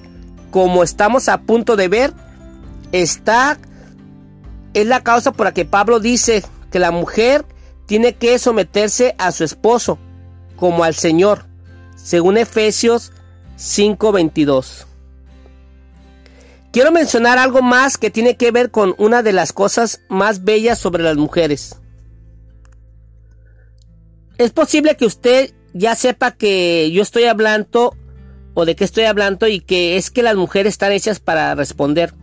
como 0.51 0.83
estamos 0.83 1.29
a 1.29 1.41
punto 1.41 1.75
de 1.75 1.87
ver, 1.87 2.13
está 2.91 3.57
es 4.73 4.87
la 4.87 5.03
causa 5.03 5.31
por 5.31 5.45
la 5.45 5.53
que 5.53 5.65
Pablo 5.65 5.99
dice 5.99 6.43
que 6.71 6.79
la 6.79 6.91
mujer 6.91 7.45
tiene 7.85 8.15
que 8.15 8.39
someterse 8.39 9.15
a 9.19 9.31
su 9.31 9.43
esposo 9.43 9.99
como 10.55 10.83
al 10.83 10.95
Señor, 10.95 11.45
según 11.95 12.37
Efesios 12.37 13.11
5:22. 13.57 14.87
Quiero 16.71 16.91
mencionar 16.91 17.37
algo 17.37 17.61
más 17.61 17.99
que 17.99 18.09
tiene 18.09 18.35
que 18.35 18.49
ver 18.49 18.71
con 18.71 18.95
una 18.97 19.21
de 19.21 19.33
las 19.33 19.53
cosas 19.53 20.01
más 20.09 20.43
bellas 20.43 20.79
sobre 20.79 21.03
las 21.03 21.17
mujeres. 21.17 21.77
Es 24.43 24.51
posible 24.51 24.97
que 24.97 25.05
usted 25.05 25.53
ya 25.73 25.95
sepa 25.95 26.31
que 26.31 26.91
yo 26.91 27.01
estoy 27.01 27.23
hablando 27.23 27.95
o 28.53 28.65
de 28.65 28.75
qué 28.75 28.83
estoy 28.83 29.05
hablando 29.05 29.47
y 29.47 29.61
que 29.61 29.95
es 29.95 30.11
que 30.11 30.21
las 30.21 30.35
mujeres 30.35 30.73
están 30.73 30.91
hechas 30.91 31.21
para 31.21 31.55
responder. 31.55 32.13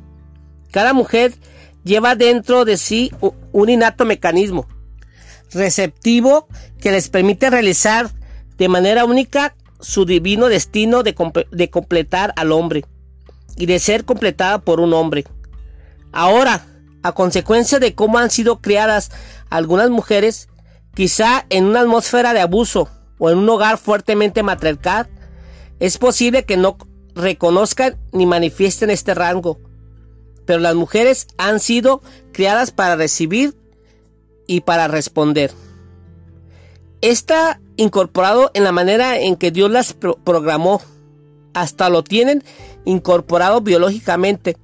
Cada 0.70 0.92
mujer 0.92 1.32
lleva 1.82 2.16
dentro 2.16 2.66
de 2.66 2.76
sí 2.76 3.10
un 3.52 3.70
innato 3.70 4.04
mecanismo 4.04 4.68
receptivo 5.50 6.46
que 6.78 6.92
les 6.92 7.08
permite 7.08 7.48
realizar 7.48 8.10
de 8.58 8.68
manera 8.68 9.06
única 9.06 9.56
su 9.80 10.04
divino 10.04 10.50
destino 10.50 11.02
de, 11.02 11.14
completar 11.70 12.34
al 12.36 12.52
hombre 12.52 12.84
y 13.56 13.64
de 13.64 13.78
ser 13.78 14.04
completada 14.04 14.58
por 14.58 14.80
un 14.80 14.92
hombre. 14.92 15.24
Ahora, 16.12 16.66
a 17.02 17.12
consecuencia 17.12 17.78
de 17.78 17.94
cómo 17.94 18.18
han 18.18 18.28
sido 18.28 18.60
criadas 18.60 19.10
algunas 19.48 19.88
mujeres, 19.88 20.49
quizá 20.94 21.46
en 21.50 21.66
una 21.66 21.80
atmósfera 21.80 22.32
de 22.32 22.40
abuso 22.40 22.88
o 23.18 23.30
en 23.30 23.38
un 23.38 23.48
hogar 23.48 23.78
fuertemente 23.78 24.42
matriarcal, 24.42 25.08
es 25.78 25.98
posible 25.98 26.44
que 26.44 26.56
no 26.56 26.76
reconozcan 27.14 27.96
ni 28.12 28.26
manifiesten 28.26 28.90
este 28.90 29.14
rango. 29.14 29.58
Pero 30.46 30.60
las 30.60 30.74
mujeres 30.74 31.28
han 31.38 31.60
sido 31.60 32.02
criadas 32.32 32.70
para 32.70 32.96
recibir 32.96 33.54
y 34.46 34.62
para 34.62 34.88
responder. 34.88 35.52
Está 37.02 37.60
incorporado 37.76 38.50
en 38.54 38.64
la 38.64 38.72
manera 38.72 39.18
en 39.18 39.36
que 39.36 39.50
Dios 39.50 39.70
las 39.70 39.94
programó. 39.94 40.82
Hasta 41.54 41.88
lo 41.88 42.04
tienen 42.04 42.44
incorporado 42.84 43.60
biológicamente. 43.60 44.56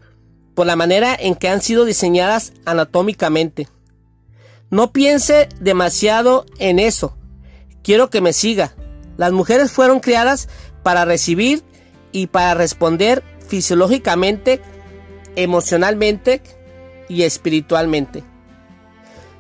por 0.55 0.67
la 0.67 0.75
manera 0.75 1.15
en 1.15 1.35
que 1.35 1.51
han 1.51 1.61
sido 1.61 1.85
diseñadas 1.85 2.55
anatómicamente. 2.65 3.69
No 4.71 4.93
piense 4.93 5.49
demasiado 5.61 6.47
en 6.59 6.79
eso. 6.79 7.17
Quiero 7.83 8.11
que 8.11 8.21
me 8.21 8.33
siga. 8.33 8.75
Las 9.17 9.33
mujeres 9.33 9.71
fueron 9.71 10.01
criadas 10.01 10.49
para 10.83 11.05
recibir 11.05 11.63
y 12.13 12.27
para 12.27 12.55
responder 12.55 13.23
fisiológicamente, 13.47 14.61
emocionalmente 15.37 16.43
y 17.09 17.23
espiritualmente. 17.23 18.25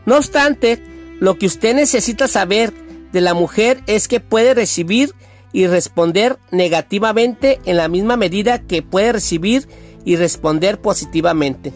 No 0.04 0.16
obstante, 0.16 0.80
lo 1.18 1.36
que 1.38 1.46
usted 1.46 1.74
necesita 1.74 2.28
saber 2.28 2.72
de 3.12 3.20
la 3.20 3.34
mujer 3.34 3.82
es 3.86 4.08
que 4.08 4.20
puede 4.20 4.54
recibir 4.54 5.14
y 5.52 5.66
responder 5.66 6.38
negativamente 6.50 7.60
en 7.64 7.76
la 7.76 7.88
misma 7.88 8.16
medida 8.16 8.60
que 8.60 8.82
puede 8.82 9.12
recibir 9.12 9.66
y 10.04 10.16
responder 10.16 10.80
positivamente. 10.80 11.72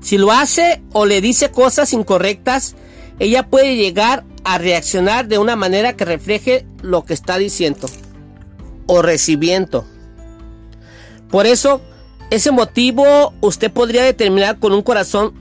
Si 0.00 0.18
lo 0.18 0.32
hace 0.32 0.82
o 0.92 1.06
le 1.06 1.20
dice 1.20 1.50
cosas 1.50 1.92
incorrectas, 1.92 2.74
ella 3.18 3.46
puede 3.46 3.76
llegar 3.76 4.24
a 4.44 4.58
reaccionar 4.58 5.28
de 5.28 5.38
una 5.38 5.56
manera 5.56 5.94
que 5.94 6.04
refleje 6.04 6.66
lo 6.82 7.04
que 7.04 7.14
está 7.14 7.38
diciendo 7.38 7.88
o 8.86 9.02
recibiendo. 9.02 9.84
Por 11.30 11.46
eso, 11.46 11.80
ese 12.30 12.50
motivo 12.50 13.34
usted 13.40 13.70
podría 13.70 14.02
determinar 14.02 14.58
con 14.58 14.72
un 14.72 14.82
corazón 14.82 15.34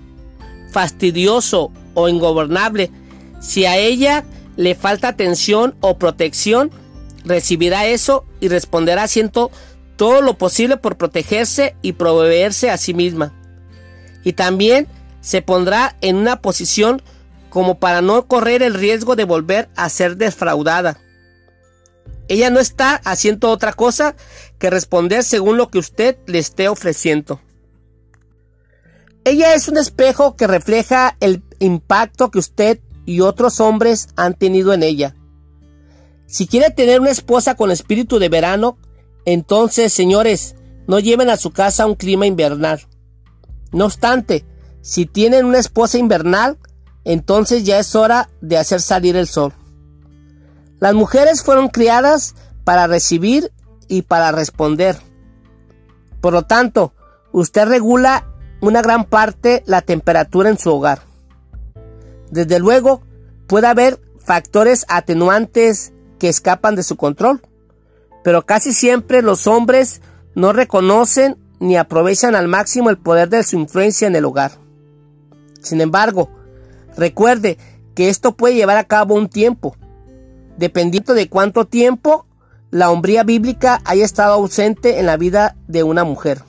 fastidioso 0.71 1.71
o 1.93 2.09
ingobernable. 2.09 2.91
Si 3.39 3.65
a 3.65 3.77
ella 3.77 4.25
le 4.55 4.75
falta 4.75 5.07
atención 5.07 5.75
o 5.79 5.97
protección, 5.97 6.69
recibirá 7.23 7.85
eso 7.87 8.25
y 8.39 8.49
responderá 8.49 9.03
haciendo 9.03 9.51
todo 9.95 10.21
lo 10.21 10.37
posible 10.37 10.77
por 10.77 10.97
protegerse 10.97 11.75
y 11.81 11.93
proveerse 11.93 12.69
a 12.69 12.77
sí 12.77 12.93
misma. 12.93 13.38
Y 14.23 14.33
también 14.33 14.87
se 15.21 15.41
pondrá 15.41 15.95
en 16.01 16.15
una 16.15 16.41
posición 16.41 17.01
como 17.49 17.79
para 17.79 18.01
no 18.01 18.27
correr 18.27 18.63
el 18.63 18.73
riesgo 18.73 19.15
de 19.15 19.23
volver 19.25 19.69
a 19.75 19.89
ser 19.89 20.17
defraudada. 20.17 20.99
Ella 22.27 22.51
no 22.51 22.59
está 22.59 22.95
haciendo 23.05 23.49
otra 23.49 23.73
cosa 23.73 24.15
que 24.59 24.69
responder 24.69 25.23
según 25.23 25.57
lo 25.57 25.69
que 25.69 25.79
usted 25.79 26.17
le 26.27 26.37
esté 26.37 26.67
ofreciendo. 26.67 27.41
Ella 29.23 29.53
es 29.55 29.67
un 29.67 29.77
espejo 29.77 30.35
que 30.35 30.47
refleja 30.47 31.17
el 31.19 31.43
impacto 31.59 32.29
que 32.29 32.39
usted 32.39 32.79
y 33.05 33.21
otros 33.21 33.59
hombres 33.59 34.09
han 34.15 34.35
tenido 34.35 34.73
en 34.73 34.83
ella. 34.83 35.15
Si 36.27 36.45
quiere 36.45 36.69
tener 36.69 37.01
una 37.01 37.09
esposa 37.09 37.55
con 37.55 37.71
espíritu 37.71 38.19
de 38.19 38.29
verano, 38.29 38.77
entonces, 39.25 39.91
señores, 39.91 40.55
no 40.87 40.99
lleven 40.99 41.29
a 41.29 41.37
su 41.37 41.51
casa 41.51 41.87
un 41.87 41.95
clima 41.95 42.27
invernal. 42.27 42.87
No 43.71 43.85
obstante, 43.85 44.45
si 44.81 45.05
tienen 45.05 45.45
una 45.45 45.59
esposa 45.59 45.97
invernal, 45.97 46.57
entonces 47.03 47.63
ya 47.63 47.79
es 47.79 47.95
hora 47.95 48.29
de 48.41 48.57
hacer 48.57 48.81
salir 48.81 49.15
el 49.15 49.27
sol. 49.27 49.53
Las 50.79 50.93
mujeres 50.93 51.43
fueron 51.43 51.69
criadas 51.69 52.35
para 52.63 52.87
recibir 52.87 53.51
y 53.87 54.03
para 54.03 54.31
responder. 54.31 54.97
Por 56.21 56.33
lo 56.33 56.43
tanto, 56.43 56.93
usted 57.31 57.65
regula 57.65 58.25
una 58.61 58.81
gran 58.81 59.05
parte 59.05 59.63
la 59.65 59.81
temperatura 59.81 60.49
en 60.49 60.57
su 60.57 60.71
hogar. 60.71 61.01
Desde 62.31 62.59
luego, 62.59 63.01
puede 63.47 63.67
haber 63.67 63.99
factores 64.23 64.85
atenuantes 64.89 65.93
que 66.19 66.29
escapan 66.29 66.75
de 66.75 66.83
su 66.83 66.97
control, 66.97 67.41
pero 68.23 68.45
casi 68.45 68.73
siempre 68.73 69.21
los 69.21 69.47
hombres 69.47 70.01
no 70.35 70.53
reconocen 70.53 71.37
ni 71.59 71.77
aprovechan 71.77 72.35
al 72.35 72.47
máximo 72.47 72.89
el 72.89 72.97
poder 72.97 73.29
de 73.29 73.43
su 73.43 73.57
influencia 73.57 74.07
en 74.07 74.15
el 74.15 74.25
hogar. 74.25 74.51
Sin 75.61 75.81
embargo, 75.81 76.29
recuerde 76.95 77.57
que 77.95 78.09
esto 78.09 78.35
puede 78.35 78.55
llevar 78.55 78.77
a 78.77 78.85
cabo 78.85 79.15
un 79.15 79.29
tiempo, 79.29 79.75
dependiendo 80.57 81.13
de 81.13 81.27
cuánto 81.29 81.65
tiempo 81.65 82.25
la 82.71 82.91
hombría 82.91 83.23
bíblica 83.23 83.81
haya 83.83 84.05
estado 84.05 84.33
ausente 84.33 84.99
en 84.99 85.05
la 85.05 85.17
vida 85.17 85.55
de 85.67 85.83
una 85.83 86.03
mujer. 86.03 86.43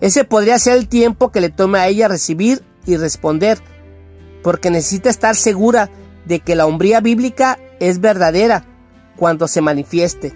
Ese 0.00 0.24
podría 0.24 0.58
ser 0.58 0.76
el 0.76 0.88
tiempo 0.88 1.30
que 1.30 1.40
le 1.40 1.50
tome 1.50 1.78
a 1.78 1.88
ella 1.88 2.08
recibir 2.08 2.62
y 2.86 2.96
responder 2.96 3.58
porque 4.42 4.70
necesita 4.70 5.10
estar 5.10 5.36
segura 5.36 5.90
de 6.24 6.40
que 6.40 6.54
la 6.54 6.66
hombría 6.66 7.00
bíblica 7.00 7.58
es 7.78 8.00
verdadera 8.00 8.64
cuando 9.16 9.48
se 9.48 9.60
manifieste. 9.60 10.34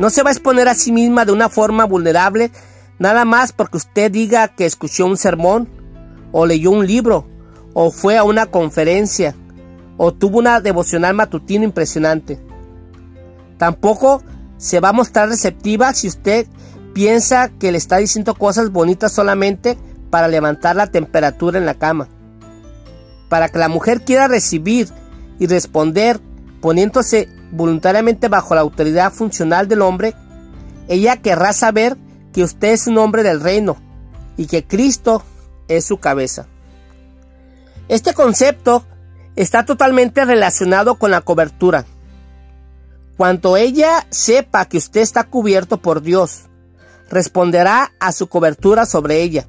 No 0.00 0.10
se 0.10 0.24
va 0.24 0.30
a 0.30 0.32
exponer 0.32 0.66
a 0.66 0.74
sí 0.74 0.90
misma 0.90 1.24
de 1.24 1.30
una 1.30 1.48
forma 1.48 1.84
vulnerable 1.84 2.50
nada 2.98 3.24
más 3.24 3.52
porque 3.52 3.76
usted 3.76 4.10
diga 4.10 4.48
que 4.48 4.66
escuchó 4.66 5.06
un 5.06 5.16
sermón, 5.16 5.68
o 6.32 6.46
leyó 6.46 6.72
un 6.72 6.86
libro, 6.86 7.28
o 7.74 7.92
fue 7.92 8.18
a 8.18 8.24
una 8.24 8.46
conferencia, 8.46 9.36
o 9.96 10.12
tuvo 10.12 10.38
una 10.38 10.60
devocional 10.60 11.14
matutino 11.14 11.64
impresionante. 11.64 12.40
Tampoco 13.58 14.22
se 14.56 14.80
va 14.80 14.88
a 14.88 14.94
mostrar 14.94 15.28
receptiva 15.28 15.94
si 15.94 16.08
usted 16.08 16.48
piensa 16.94 17.48
que 17.48 17.70
le 17.70 17.78
está 17.78 17.98
diciendo 17.98 18.34
cosas 18.34 18.70
bonitas 18.70 19.12
solamente 19.12 19.78
para 20.10 20.26
levantar 20.26 20.74
la 20.74 20.88
temperatura 20.88 21.58
en 21.58 21.66
la 21.66 21.74
cama 21.74 22.08
para 23.30 23.48
que 23.48 23.58
la 23.58 23.68
mujer 23.68 24.02
quiera 24.02 24.28
recibir 24.28 24.88
y 25.38 25.46
responder 25.46 26.20
poniéndose 26.60 27.30
voluntariamente 27.50 28.28
bajo 28.28 28.54
la 28.54 28.60
autoridad 28.60 29.12
funcional 29.12 29.68
del 29.68 29.82
hombre, 29.82 30.14
ella 30.88 31.16
querrá 31.16 31.52
saber 31.52 31.96
que 32.32 32.42
usted 32.42 32.68
es 32.68 32.86
un 32.86 32.98
hombre 32.98 33.22
del 33.22 33.40
reino 33.40 33.76
y 34.36 34.46
que 34.46 34.66
Cristo 34.66 35.22
es 35.68 35.84
su 35.84 35.98
cabeza. 35.98 36.46
Este 37.88 38.14
concepto 38.14 38.84
está 39.36 39.64
totalmente 39.64 40.24
relacionado 40.24 40.96
con 40.96 41.10
la 41.10 41.20
cobertura. 41.20 41.84
Cuando 43.16 43.56
ella 43.56 44.06
sepa 44.10 44.64
que 44.66 44.78
usted 44.78 45.00
está 45.00 45.24
cubierto 45.24 45.76
por 45.78 46.02
Dios, 46.02 46.44
responderá 47.10 47.92
a 47.98 48.12
su 48.12 48.28
cobertura 48.28 48.86
sobre 48.86 49.22
ella. 49.22 49.46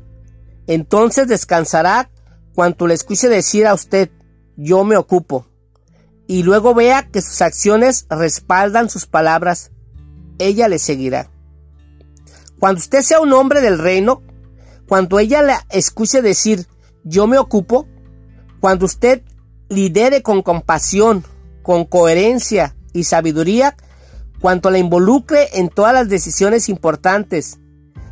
Entonces 0.68 1.28
descansará 1.28 2.10
cuanto 2.54 2.88
le 2.88 2.94
escuche 2.94 3.30
decir 3.30 3.68
a 3.68 3.74
usted, 3.74 4.10
yo 4.58 4.84
me 4.84 4.98
ocupo, 4.98 5.48
y 6.32 6.44
luego 6.44 6.74
vea 6.74 7.10
que 7.10 7.22
sus 7.22 7.42
acciones 7.42 8.06
respaldan 8.10 8.90
sus 8.90 9.06
palabras, 9.06 9.72
ella 10.40 10.70
le 10.70 10.80
seguirá. 10.80 11.30
Cuando 12.58 12.80
usted 12.80 13.02
sea 13.02 13.20
un 13.20 13.34
hombre 13.34 13.60
del 13.60 13.78
reino, 13.78 14.22
cuando 14.88 15.20
ella 15.20 15.42
le 15.42 15.56
escuche 15.72 16.22
decir, 16.22 16.68
yo 17.04 17.28
me 17.28 17.38
ocupo, 17.38 17.86
cuando 18.62 18.86
usted 18.86 19.24
lidere 19.68 20.22
con 20.24 20.42
compasión, 20.42 21.26
con 21.64 21.84
coherencia 21.84 22.78
y 22.94 23.04
sabiduría, 23.04 23.76
cuanto 24.40 24.70
la 24.70 24.78
involucre 24.78 25.60
en 25.60 25.68
todas 25.68 25.94
las 25.94 26.08
decisiones 26.08 26.70
importantes 26.70 27.60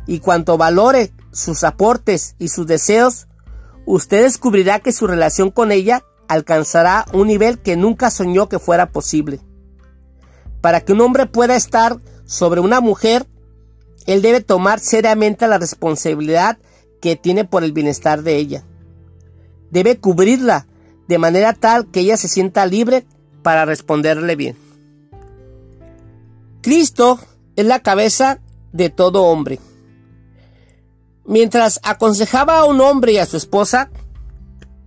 y 0.06 0.18
cuanto 0.18 0.58
valore 0.58 1.14
sus 1.32 1.64
aportes 1.64 2.34
y 2.38 2.48
sus 2.48 2.66
deseos, 2.66 3.28
usted 3.86 4.24
descubrirá 4.24 4.80
que 4.80 4.92
su 4.92 5.06
relación 5.06 5.50
con 5.50 5.72
ella 5.72 6.04
alcanzará 6.30 7.06
un 7.12 7.26
nivel 7.26 7.58
que 7.58 7.76
nunca 7.76 8.08
soñó 8.08 8.48
que 8.48 8.60
fuera 8.60 8.92
posible. 8.92 9.40
Para 10.60 10.80
que 10.80 10.92
un 10.92 11.00
hombre 11.00 11.26
pueda 11.26 11.56
estar 11.56 11.98
sobre 12.24 12.60
una 12.60 12.80
mujer, 12.80 13.26
él 14.06 14.22
debe 14.22 14.40
tomar 14.40 14.78
seriamente 14.78 15.48
la 15.48 15.58
responsabilidad 15.58 16.58
que 17.00 17.16
tiene 17.16 17.44
por 17.44 17.64
el 17.64 17.72
bienestar 17.72 18.22
de 18.22 18.36
ella. 18.36 18.62
Debe 19.72 19.98
cubrirla 19.98 20.68
de 21.08 21.18
manera 21.18 21.52
tal 21.52 21.90
que 21.90 21.98
ella 21.98 22.16
se 22.16 22.28
sienta 22.28 22.64
libre 22.64 23.04
para 23.42 23.64
responderle 23.64 24.36
bien. 24.36 24.56
Cristo 26.62 27.18
es 27.56 27.64
la 27.64 27.80
cabeza 27.80 28.38
de 28.72 28.88
todo 28.88 29.24
hombre. 29.24 29.58
Mientras 31.24 31.80
aconsejaba 31.82 32.60
a 32.60 32.66
un 32.66 32.80
hombre 32.80 33.14
y 33.14 33.18
a 33.18 33.26
su 33.26 33.36
esposa, 33.36 33.90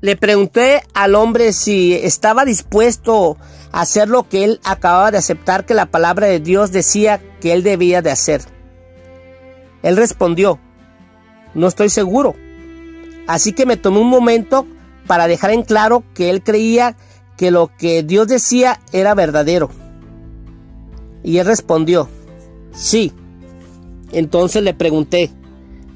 le 0.04 0.18
pregunté 0.18 0.82
al 0.94 1.16
hombre 1.16 1.54
si 1.54 1.94
estaba 1.94 2.44
dispuesto 2.44 3.38
a 3.72 3.80
hacer 3.80 4.10
lo 4.10 4.28
que 4.28 4.44
él 4.44 4.60
acababa 4.66 5.12
de 5.12 5.18
aceptar 5.18 5.66
que 5.66 5.74
la 5.74 5.86
palabra 5.86 6.28
de 6.28 6.42
Dios 6.42 6.74
decía 6.74 7.22
que 7.40 7.54
él 7.54 7.64
debía 7.64 8.02
de 8.02 8.12
hacer. 8.12 8.42
Él 9.82 9.96
respondió, 9.96 10.60
no 11.54 11.68
estoy 11.68 11.88
seguro. 11.88 12.36
Así 13.28 13.54
que 13.54 13.66
me 13.66 13.78
tomé 13.78 14.00
un 14.00 14.10
momento 14.10 14.68
para 15.08 15.26
dejar 15.30 15.52
en 15.52 15.64
claro 15.64 16.04
que 16.14 16.30
él 16.30 16.44
creía 16.44 16.98
que 17.38 17.50
lo 17.50 17.72
que 17.78 18.04
Dios 18.04 18.28
decía 18.28 18.82
era 18.92 19.16
verdadero. 19.16 19.70
Y 21.24 21.38
él 21.38 21.46
respondió, 21.46 22.10
sí. 22.74 23.14
Entonces 24.12 24.64
le 24.64 24.74
pregunté, 24.74 25.32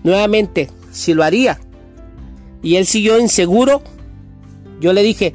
nuevamente 0.06 0.70
si 0.94 1.14
lo 1.14 1.26
haría. 1.26 1.60
Y 2.62 2.78
él 2.78 2.86
siguió 2.86 3.20
inseguro. 3.20 3.82
Yo 4.80 4.94
le 4.94 5.04
dije, 5.04 5.34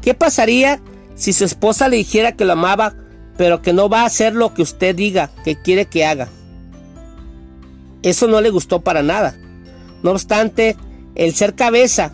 ¿qué 0.00 0.14
pasaría 0.14 0.80
si 1.14 1.32
su 1.32 1.44
esposa 1.44 1.88
le 1.88 1.96
dijera 1.96 2.32
que 2.32 2.44
lo 2.44 2.52
amaba, 2.52 2.94
pero 3.36 3.62
que 3.62 3.72
no 3.72 3.88
va 3.88 4.02
a 4.02 4.06
hacer 4.06 4.34
lo 4.34 4.54
que 4.54 4.62
usted 4.62 4.94
diga 4.94 5.30
que 5.44 5.60
quiere 5.60 5.86
que 5.86 6.04
haga? 6.04 6.28
Eso 8.02 8.26
no 8.26 8.40
le 8.40 8.50
gustó 8.50 8.82
para 8.82 9.02
nada. 9.02 9.36
No 10.02 10.10
obstante, 10.10 10.76
el 11.14 11.34
ser 11.34 11.54
cabeza 11.54 12.12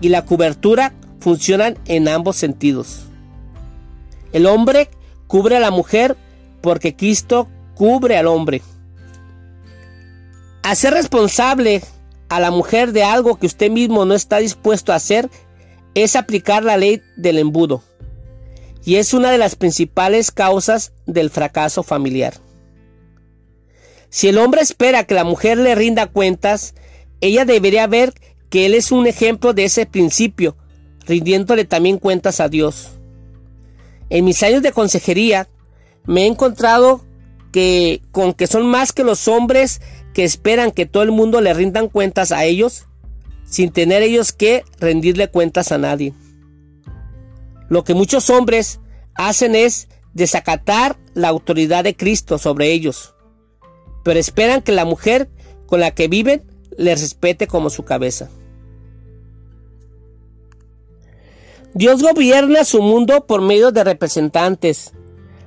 y 0.00 0.10
la 0.10 0.24
cobertura 0.24 0.92
funcionan 1.20 1.78
en 1.86 2.08
ambos 2.08 2.36
sentidos. 2.36 3.04
El 4.32 4.46
hombre 4.46 4.88
cubre 5.26 5.56
a 5.56 5.60
la 5.60 5.70
mujer 5.70 6.16
porque 6.60 6.94
Cristo 6.94 7.48
cubre 7.74 8.16
al 8.16 8.26
hombre. 8.26 8.62
Hacer 10.62 10.92
responsable 10.92 11.82
a 12.28 12.40
la 12.40 12.50
mujer 12.50 12.92
de 12.92 13.04
algo 13.04 13.38
que 13.38 13.46
usted 13.46 13.70
mismo 13.70 14.04
no 14.04 14.14
está 14.14 14.38
dispuesto 14.38 14.92
a 14.92 14.96
hacer 14.96 15.30
es 15.94 16.16
aplicar 16.16 16.64
la 16.64 16.76
ley 16.76 17.02
del 17.16 17.38
embudo. 17.38 17.82
Y 18.84 18.96
es 18.96 19.12
una 19.12 19.30
de 19.30 19.38
las 19.38 19.56
principales 19.56 20.30
causas 20.30 20.92
del 21.06 21.30
fracaso 21.30 21.82
familiar. 21.82 22.34
Si 24.08 24.28
el 24.28 24.38
hombre 24.38 24.62
espera 24.62 25.04
que 25.04 25.14
la 25.14 25.24
mujer 25.24 25.58
le 25.58 25.74
rinda 25.74 26.06
cuentas, 26.06 26.74
ella 27.20 27.44
debería 27.44 27.86
ver 27.86 28.14
que 28.48 28.66
él 28.66 28.74
es 28.74 28.90
un 28.90 29.06
ejemplo 29.06 29.52
de 29.52 29.64
ese 29.64 29.86
principio, 29.86 30.56
rindiéndole 31.06 31.64
también 31.64 31.98
cuentas 31.98 32.40
a 32.40 32.48
Dios. 32.48 32.88
En 34.08 34.24
mis 34.24 34.42
años 34.42 34.62
de 34.62 34.72
consejería 34.72 35.48
me 36.04 36.22
he 36.22 36.26
encontrado 36.26 37.04
que 37.52 38.02
con 38.10 38.32
que 38.32 38.46
son 38.46 38.66
más 38.66 38.92
que 38.92 39.04
los 39.04 39.28
hombres 39.28 39.80
que 40.14 40.24
esperan 40.24 40.72
que 40.72 40.86
todo 40.86 41.02
el 41.04 41.12
mundo 41.12 41.40
le 41.40 41.54
rindan 41.54 41.88
cuentas 41.88 42.32
a 42.32 42.44
ellos, 42.44 42.86
sin 43.50 43.72
tener 43.72 44.02
ellos 44.02 44.32
que 44.32 44.64
rendirle 44.78 45.28
cuentas 45.28 45.72
a 45.72 45.78
nadie. 45.78 46.14
Lo 47.68 47.84
que 47.84 47.94
muchos 47.94 48.30
hombres 48.30 48.80
hacen 49.14 49.54
es 49.54 49.88
desacatar 50.14 50.96
la 51.14 51.28
autoridad 51.28 51.84
de 51.84 51.96
Cristo 51.96 52.38
sobre 52.38 52.72
ellos, 52.72 53.14
pero 54.02 54.18
esperan 54.18 54.62
que 54.62 54.72
la 54.72 54.84
mujer 54.84 55.28
con 55.66 55.80
la 55.80 55.90
que 55.90 56.08
viven 56.08 56.42
les 56.78 57.00
respete 57.00 57.46
como 57.46 57.68
su 57.68 57.84
cabeza. 57.84 58.30
Dios 61.74 62.02
gobierna 62.02 62.64
su 62.64 62.82
mundo 62.82 63.26
por 63.26 63.42
medio 63.42 63.70
de 63.70 63.84
representantes. 63.84 64.92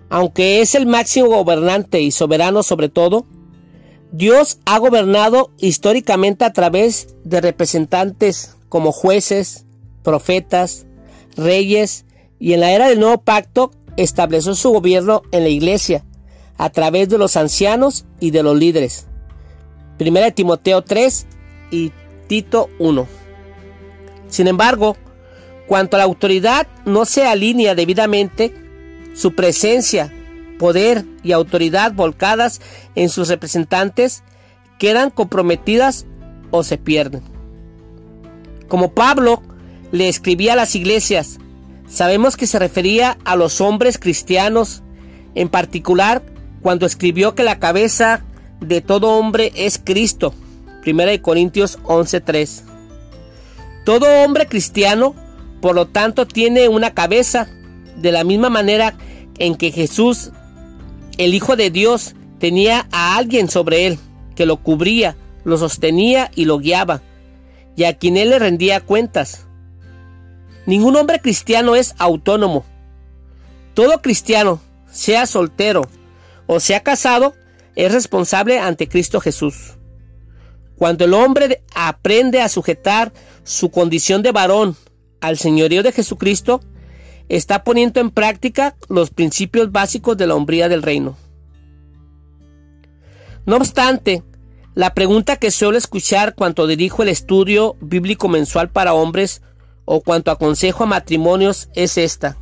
Aunque 0.10 0.62
es 0.62 0.76
el 0.76 0.86
máximo 0.86 1.28
gobernante 1.28 2.00
y 2.00 2.12
soberano 2.12 2.64
sobre 2.64 2.88
todo, 2.88 3.26
Dios 4.14 4.60
ha 4.66 4.78
gobernado 4.78 5.50
históricamente 5.58 6.46
a 6.46 6.54
través 6.54 7.16
de 7.24 7.42
representantes 7.42 8.56
como 8.70 8.92
jueces, 8.92 9.66
profetas, 10.04 10.86
reyes 11.36 12.06
y 12.40 12.54
en 12.54 12.60
la 12.60 12.74
era 12.74 12.88
del 12.88 13.00
nuevo 13.00 13.22
pacto 13.22 13.72
estableció 13.98 14.54
su 14.54 14.70
gobierno 14.70 15.24
en 15.32 15.42
la 15.42 15.50
iglesia 15.50 16.06
a 16.60 16.70
través 16.70 17.10
de 17.10 17.18
los 17.18 17.36
ancianos 17.38 18.06
y 18.20 18.30
de 18.30 18.44
los 18.44 18.56
líderes. 18.56 19.08
1 20.00 20.34
Timoteo 20.34 20.84
3 20.84 21.26
y 21.72 21.92
Tito 22.28 22.70
1. 22.78 23.08
Sin 24.30 24.48
embargo, 24.48 24.96
cuanto 25.68 25.98
a 25.98 26.00
la 26.00 26.04
autoridad 26.04 26.68
no 26.86 27.06
se 27.06 27.26
alinea 27.26 27.74
debidamente, 27.74 28.54
su 29.16 29.34
presencia, 29.34 30.14
poder 30.58 31.06
y 31.24 31.32
autoridad 31.32 31.94
volcadas 31.94 32.62
en 32.96 33.10
sus 33.10 33.28
representantes 33.28 34.24
quedan 34.80 35.10
comprometidas 35.10 36.06
o 36.52 36.64
se 36.64 36.78
pierden. 36.78 37.24
Como 38.68 38.94
Pablo 38.94 39.42
le 39.92 40.10
escribía 40.10 40.54
a 40.54 40.58
las 40.58 40.76
iglesias, 40.76 41.38
sabemos 41.88 42.38
que 42.38 42.48
se 42.48 42.60
refería 42.60 43.18
a 43.26 43.36
los 43.36 43.62
hombres 43.62 43.98
cristianos, 43.98 44.84
en 45.36 45.50
particular 45.50 46.24
cuando 46.62 46.86
escribió 46.86 47.36
que 47.36 47.44
la 47.44 47.60
cabeza 47.60 48.24
de 48.62 48.82
todo 48.82 49.18
hombre 49.18 49.52
es 49.56 49.80
Cristo. 49.84 50.34
1 50.86 51.22
Corintios 51.22 51.80
11:3. 51.84 52.64
Todo 53.86 54.24
hombre 54.24 54.48
cristiano, 54.48 55.14
por 55.62 55.76
lo 55.76 55.88
tanto, 55.88 56.26
tiene 56.26 56.68
una 56.70 56.94
cabeza, 56.94 57.48
de 57.98 58.12
la 58.12 58.24
misma 58.24 58.50
manera 58.50 58.96
en 59.38 59.56
que 59.56 59.72
Jesús, 59.72 60.32
el 61.18 61.34
Hijo 61.34 61.56
de 61.56 61.70
Dios, 61.70 62.16
tenía 62.40 62.88
a 62.92 63.16
alguien 63.16 63.50
sobre 63.50 63.88
él, 63.88 64.00
que 64.36 64.46
lo 64.46 64.58
cubría, 64.58 65.16
lo 65.44 65.58
sostenía 65.58 66.32
y 66.36 66.46
lo 66.46 66.60
guiaba, 66.60 67.02
y 67.76 67.86
a 67.86 67.98
quien 67.98 68.18
él 68.18 68.30
le 68.30 68.40
rendía 68.40 68.82
cuentas. 68.82 69.48
Ningún 70.66 70.96
hombre 70.96 71.20
cristiano 71.20 71.76
es 71.76 71.96
autónomo. 71.98 72.66
Todo 73.74 74.02
cristiano, 74.02 74.62
sea 74.92 75.26
soltero 75.26 75.84
o 76.48 76.60
sea 76.60 76.82
casado, 76.82 77.34
es 77.76 77.92
responsable 77.92 78.60
ante 78.60 78.88
Cristo 78.88 79.20
Jesús. 79.20 79.78
Cuando 80.76 81.06
el 81.06 81.14
hombre 81.14 81.64
aprende 81.74 82.42
a 82.42 82.50
sujetar 82.50 83.14
su 83.44 83.72
condición 83.72 84.22
de 84.22 84.32
varón 84.32 84.76
al 85.22 85.38
señorío 85.38 85.84
de 85.84 85.92
Jesucristo, 85.92 86.62
está 87.30 87.64
poniendo 87.64 88.00
en 88.00 88.12
práctica 88.12 88.76
los 88.90 89.12
principios 89.12 89.72
básicos 89.72 90.18
de 90.18 90.28
la 90.28 90.36
hombría 90.36 90.70
del 90.70 90.84
reino. 90.84 91.16
No 93.46 93.58
obstante, 93.58 94.24
la 94.76 94.94
pregunta 94.94 95.36
que 95.36 95.52
suelo 95.52 95.78
escuchar 95.78 96.34
cuando 96.36 96.66
dirijo 96.66 97.04
el 97.04 97.10
estudio 97.10 97.76
bíblico 97.82 98.28
mensual 98.28 98.70
para 98.70 98.94
hombres 98.94 99.42
o 99.86 100.02
cuanto 100.02 100.32
aconsejo 100.32 100.84
a 100.84 100.88
matrimonios 100.88 101.70
es 101.76 101.98
esta. 101.98 102.38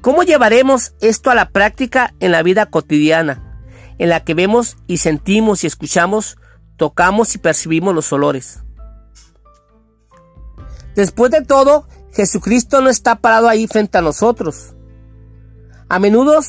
¿Cómo 0.00 0.22
llevaremos 0.22 0.94
esto 1.00 1.30
a 1.30 1.34
la 1.34 1.50
práctica 1.50 2.14
en 2.20 2.30
la 2.30 2.42
vida 2.42 2.66
cotidiana, 2.66 3.62
en 3.98 4.10
la 4.10 4.22
que 4.22 4.34
vemos 4.34 4.76
y 4.86 4.98
sentimos 4.98 5.64
y 5.64 5.66
escuchamos, 5.66 6.38
tocamos 6.76 7.34
y 7.34 7.38
percibimos 7.38 7.94
los 7.94 8.12
olores? 8.12 8.62
Después 10.94 11.30
de 11.30 11.42
todo, 11.42 11.88
Jesucristo 12.18 12.80
no 12.80 12.90
está 12.90 13.14
parado 13.14 13.48
ahí 13.48 13.68
frente 13.68 13.96
a 13.96 14.02
nosotros. 14.02 14.74
A 15.88 16.00
menudo 16.00 16.40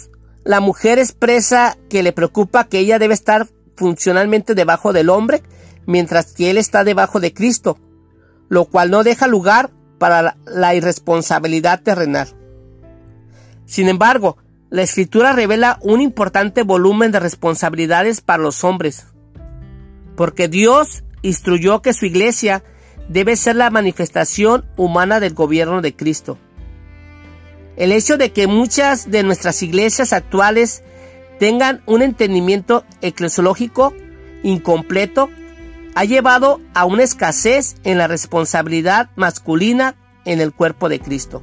la 0.43 0.61
mujer 0.61 0.97
expresa 0.97 1.77
que 1.91 2.01
le 2.01 2.11
preocupa 2.11 2.63
que 2.63 2.79
ella 2.79 2.97
debe 2.97 3.13
estar 3.13 3.47
funcionalmente 3.75 4.55
debajo 4.55 4.93
del 4.93 5.11
hombre, 5.11 5.43
mientras 5.85 6.33
que 6.33 6.49
él 6.49 6.57
está 6.57 6.83
debajo 6.83 7.19
de 7.19 7.35
Cristo, 7.35 7.77
lo 8.47 8.65
cual 8.65 8.89
no 8.89 9.03
deja 9.03 9.27
lugar 9.27 9.69
para 9.99 10.37
la 10.43 10.73
irresponsabilidad 10.73 11.83
terrenal. 11.83 12.29
Sin 13.67 13.89
embargo, 13.89 14.37
la 14.71 14.81
escritura 14.81 15.33
revela 15.33 15.77
un 15.83 16.01
importante 16.01 16.63
volumen 16.63 17.11
de 17.11 17.19
responsabilidades 17.19 18.21
para 18.21 18.41
los 18.41 18.63
hombres, 18.63 19.05
porque 20.17 20.47
Dios 20.47 21.03
instruyó 21.21 21.83
que 21.83 21.93
su 21.93 22.07
iglesia 22.07 22.63
debe 23.09 23.35
ser 23.35 23.57
la 23.57 23.69
manifestación 23.69 24.65
humana 24.77 25.19
del 25.19 25.33
gobierno 25.33 25.81
de 25.81 25.95
Cristo. 25.95 26.37
El 27.75 27.91
hecho 27.91 28.17
de 28.17 28.31
que 28.31 28.47
muchas 28.47 29.09
de 29.09 29.23
nuestras 29.23 29.61
iglesias 29.63 30.13
actuales 30.13 30.83
tengan 31.39 31.81
un 31.85 32.01
entendimiento 32.01 32.85
eclesiológico 33.01 33.93
incompleto 34.43 35.29
ha 35.95 36.05
llevado 36.05 36.61
a 36.73 36.85
una 36.85 37.03
escasez 37.03 37.75
en 37.83 37.97
la 37.97 38.07
responsabilidad 38.07 39.09
masculina 39.15 39.95
en 40.23 40.39
el 40.39 40.53
cuerpo 40.53 40.87
de 40.87 40.99
Cristo. 40.99 41.41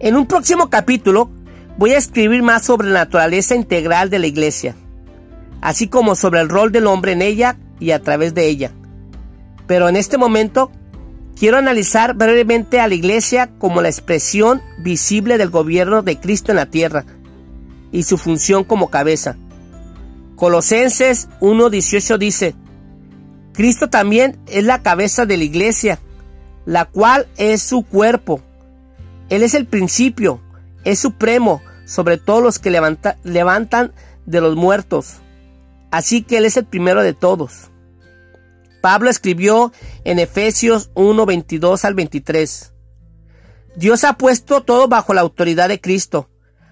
En 0.00 0.16
un 0.16 0.26
próximo 0.26 0.68
capítulo 0.68 1.30
voy 1.76 1.92
a 1.92 1.98
escribir 1.98 2.42
más 2.42 2.64
sobre 2.64 2.88
la 2.88 3.04
naturaleza 3.04 3.54
integral 3.54 4.10
de 4.10 4.18
la 4.18 4.26
iglesia, 4.26 4.74
así 5.60 5.86
como 5.86 6.16
sobre 6.16 6.40
el 6.40 6.48
rol 6.48 6.72
del 6.72 6.86
hombre 6.86 7.12
en 7.12 7.22
ella 7.22 7.56
y 7.80 7.90
a 7.92 8.02
través 8.02 8.34
de 8.34 8.46
ella. 8.46 8.72
Pero 9.66 9.88
en 9.88 9.96
este 9.96 10.18
momento 10.18 10.70
quiero 11.38 11.56
analizar 11.56 12.14
brevemente 12.14 12.80
a 12.80 12.88
la 12.88 12.94
iglesia 12.94 13.50
como 13.58 13.82
la 13.82 13.88
expresión 13.88 14.62
visible 14.78 15.38
del 15.38 15.50
gobierno 15.50 16.02
de 16.02 16.18
Cristo 16.18 16.52
en 16.52 16.56
la 16.56 16.66
tierra 16.66 17.04
y 17.92 18.02
su 18.02 18.18
función 18.18 18.64
como 18.64 18.90
cabeza. 18.90 19.36
Colosenses 20.36 21.28
1.18 21.40 22.18
dice, 22.18 22.54
Cristo 23.52 23.88
también 23.90 24.38
es 24.46 24.64
la 24.64 24.82
cabeza 24.82 25.26
de 25.26 25.36
la 25.36 25.44
iglesia, 25.44 25.98
la 26.64 26.84
cual 26.84 27.26
es 27.36 27.62
su 27.62 27.82
cuerpo 27.82 28.42
él 29.28 29.42
es 29.42 29.54
el 29.54 29.66
principio, 29.66 30.40
es 30.84 30.98
supremo 30.98 31.62
sobre 31.84 32.16
todos 32.16 32.42
los 32.42 32.58
que 32.58 32.70
levantan 32.70 33.92
de 34.26 34.40
los 34.40 34.56
muertos. 34.56 35.16
Así 35.90 36.22
que 36.22 36.38
Él 36.38 36.44
es 36.44 36.56
el 36.56 36.66
primero 36.66 37.02
de 37.02 37.14
todos. 37.14 37.70
Pablo 38.80 39.10
escribió 39.10 39.72
en 40.04 40.18
Efesios 40.18 40.90
1, 40.94 41.26
22 41.26 41.84
al 41.84 41.94
23. 41.94 42.72
Dios 43.76 44.04
ha 44.04 44.14
puesto 44.14 44.62
todo 44.62 44.88
bajo 44.88 45.14
la 45.14 45.20
autoridad 45.20 45.68
de 45.68 45.80
Cristo, 45.80 46.30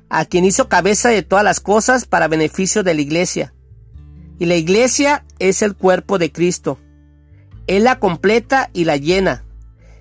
a 0.08 0.24
quien 0.24 0.44
hizo 0.44 0.68
cabeza 0.68 1.08
de 1.08 1.22
todas 1.22 1.44
las 1.44 1.60
cosas 1.60 2.04
para 2.04 2.28
beneficio 2.28 2.82
de 2.82 2.94
la 2.94 3.00
iglesia. 3.00 3.54
Y 4.38 4.46
la 4.46 4.56
iglesia 4.56 5.24
es 5.38 5.62
el 5.62 5.74
cuerpo 5.74 6.18
de 6.18 6.30
Cristo. 6.30 6.78
Él 7.66 7.84
la 7.84 7.98
completa 7.98 8.70
y 8.72 8.84
la 8.84 8.96
llena. 8.96 9.44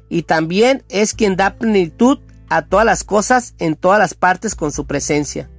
Y 0.10 0.24
también 0.24 0.84
es 0.90 1.14
quien 1.14 1.36
da 1.36 1.56
plenitud 1.56 2.20
a 2.50 2.64
todas 2.64 2.86
las 2.86 3.04
cosas 3.04 3.56
en 3.60 3.76
todas 3.76 4.00
las 4.00 4.14
partes 4.14 4.56
con 4.56 4.72
su 4.72 4.86
presencia. 4.86 5.50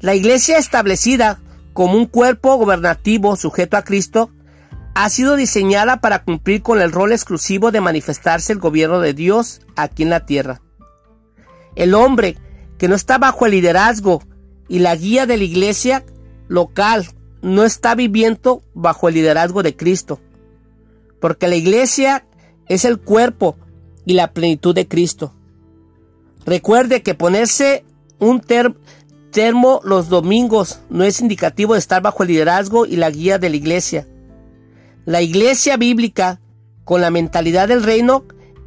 La 0.00 0.14
iglesia 0.14 0.58
establecida 0.58 1.40
como 1.72 1.96
un 1.96 2.06
cuerpo 2.06 2.56
gobernativo 2.56 3.36
sujeto 3.36 3.76
a 3.76 3.82
Cristo 3.82 4.30
ha 4.94 5.08
sido 5.08 5.36
diseñada 5.36 6.00
para 6.00 6.22
cumplir 6.22 6.62
con 6.62 6.80
el 6.80 6.92
rol 6.92 7.12
exclusivo 7.12 7.70
de 7.70 7.80
manifestarse 7.80 8.52
el 8.52 8.58
gobierno 8.58 9.00
de 9.00 9.14
Dios 9.14 9.62
aquí 9.74 10.02
en 10.02 10.10
la 10.10 10.26
tierra. 10.26 10.60
El 11.76 11.94
hombre 11.94 12.36
que 12.78 12.88
no 12.88 12.94
está 12.94 13.18
bajo 13.18 13.46
el 13.46 13.52
liderazgo 13.52 14.22
y 14.68 14.80
la 14.80 14.94
guía 14.94 15.26
de 15.26 15.38
la 15.38 15.44
iglesia 15.44 16.04
local 16.48 17.06
no 17.40 17.64
está 17.64 17.94
viviendo 17.94 18.62
bajo 18.74 19.08
el 19.08 19.14
liderazgo 19.14 19.62
de 19.62 19.76
Cristo, 19.76 20.20
porque 21.20 21.48
la 21.48 21.56
iglesia 21.56 22.26
es 22.68 22.84
el 22.84 23.00
cuerpo 23.00 23.56
y 24.04 24.14
la 24.14 24.32
plenitud 24.32 24.74
de 24.74 24.88
Cristo. 24.88 25.34
Recuerde 26.44 27.02
que 27.02 27.14
ponerse 27.14 27.84
un 28.18 28.40
termo 28.40 28.76
los 29.84 30.08
domingos 30.08 30.80
no 30.90 31.04
es 31.04 31.20
indicativo 31.20 31.72
de 31.72 31.78
estar 31.78 32.02
bajo 32.02 32.22
el 32.22 32.28
liderazgo 32.28 32.86
y 32.86 32.96
la 32.96 33.10
guía 33.10 33.38
de 33.38 33.50
la 33.50 33.56
iglesia. 33.56 34.06
La 35.04 35.22
iglesia 35.22 35.76
bíblica, 35.76 36.40
con 36.84 37.00
la 37.00 37.10
mentalidad 37.10 37.68
del 37.68 37.82
reino, 37.82 38.24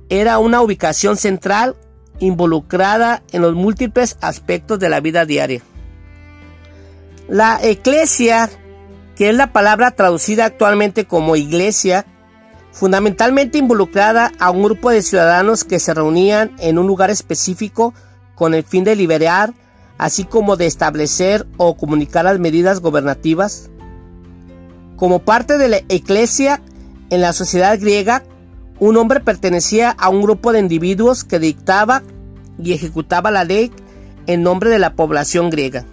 era 0.10 0.40
una 0.40 0.62
ubicación 0.62 1.18
central 1.18 1.76
involucrada 2.20 3.24
en 3.32 3.42
los 3.42 3.54
múltiples 3.56 4.18
aspectos 4.22 4.80
de 4.80 4.90
la 4.90 5.02
vida 5.02 5.26
diaria. 5.26 5.62
La 7.28 7.60
eclesia, 7.62 8.50
que 9.16 9.30
es 9.30 9.36
la 9.36 9.52
palabra 9.52 9.92
traducida 9.92 10.46
actualmente 10.46 11.06
como 11.06 11.36
iglesia, 11.36 12.06
fundamentalmente 12.72 13.58
involucrada 13.58 14.32
a 14.40 14.52
un 14.52 14.64
grupo 14.64 14.90
de 14.90 15.02
ciudadanos 15.02 15.64
que 15.64 15.80
se 15.80 15.94
reunían 15.94 16.56
en 16.60 16.78
un 16.78 16.88
lugar 16.88 17.10
específico 17.10 17.94
con 18.36 18.54
el 18.54 18.64
fin 18.64 18.84
de 18.84 18.96
liberar, 18.96 19.54
así 19.98 20.24
como 20.26 20.56
de 20.56 20.66
establecer 20.66 21.48
o 21.58 21.76
comunicar 21.78 22.26
las 22.26 22.40
medidas 22.40 22.80
gobernativas. 22.80 23.70
Como 24.96 25.20
parte 25.20 25.58
de 25.58 25.68
la 25.68 25.78
eclesia 25.90 26.62
en 27.10 27.22
la 27.22 27.34
sociedad 27.34 27.80
griega, 27.80 28.24
un 28.80 28.98
hombre 28.98 29.20
pertenecía 29.20 29.92
a 29.92 30.10
un 30.10 30.22
grupo 30.22 30.52
de 30.52 30.60
individuos 30.60 31.24
que 31.24 31.40
dictaba 31.40 32.04
y 32.62 32.74
ejecutaba 32.74 33.32
la 33.32 33.44
ley 33.44 33.72
en 34.28 34.44
nombre 34.44 34.70
de 34.70 34.80
la 34.80 34.94
población 34.94 35.50
griega. 35.50 35.86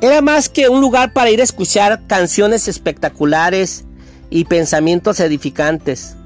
Era 0.00 0.20
más 0.20 0.48
que 0.48 0.68
un 0.68 0.80
lugar 0.80 1.12
para 1.12 1.30
ir 1.30 1.40
a 1.40 1.44
escuchar 1.44 2.06
canciones 2.06 2.68
espectaculares 2.68 3.84
y 4.28 4.44
pensamientos 4.44 5.20
edificantes. 5.20 6.16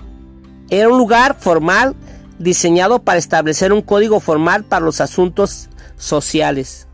Era 0.70 0.88
un 0.88 0.98
lugar 0.98 1.36
formal 1.38 1.94
diseñado 2.38 3.02
para 3.02 3.18
establecer 3.18 3.72
un 3.72 3.82
código 3.82 4.18
formal 4.20 4.64
para 4.64 4.84
los 4.84 5.00
asuntos 5.00 5.69
sociales. 6.00 6.88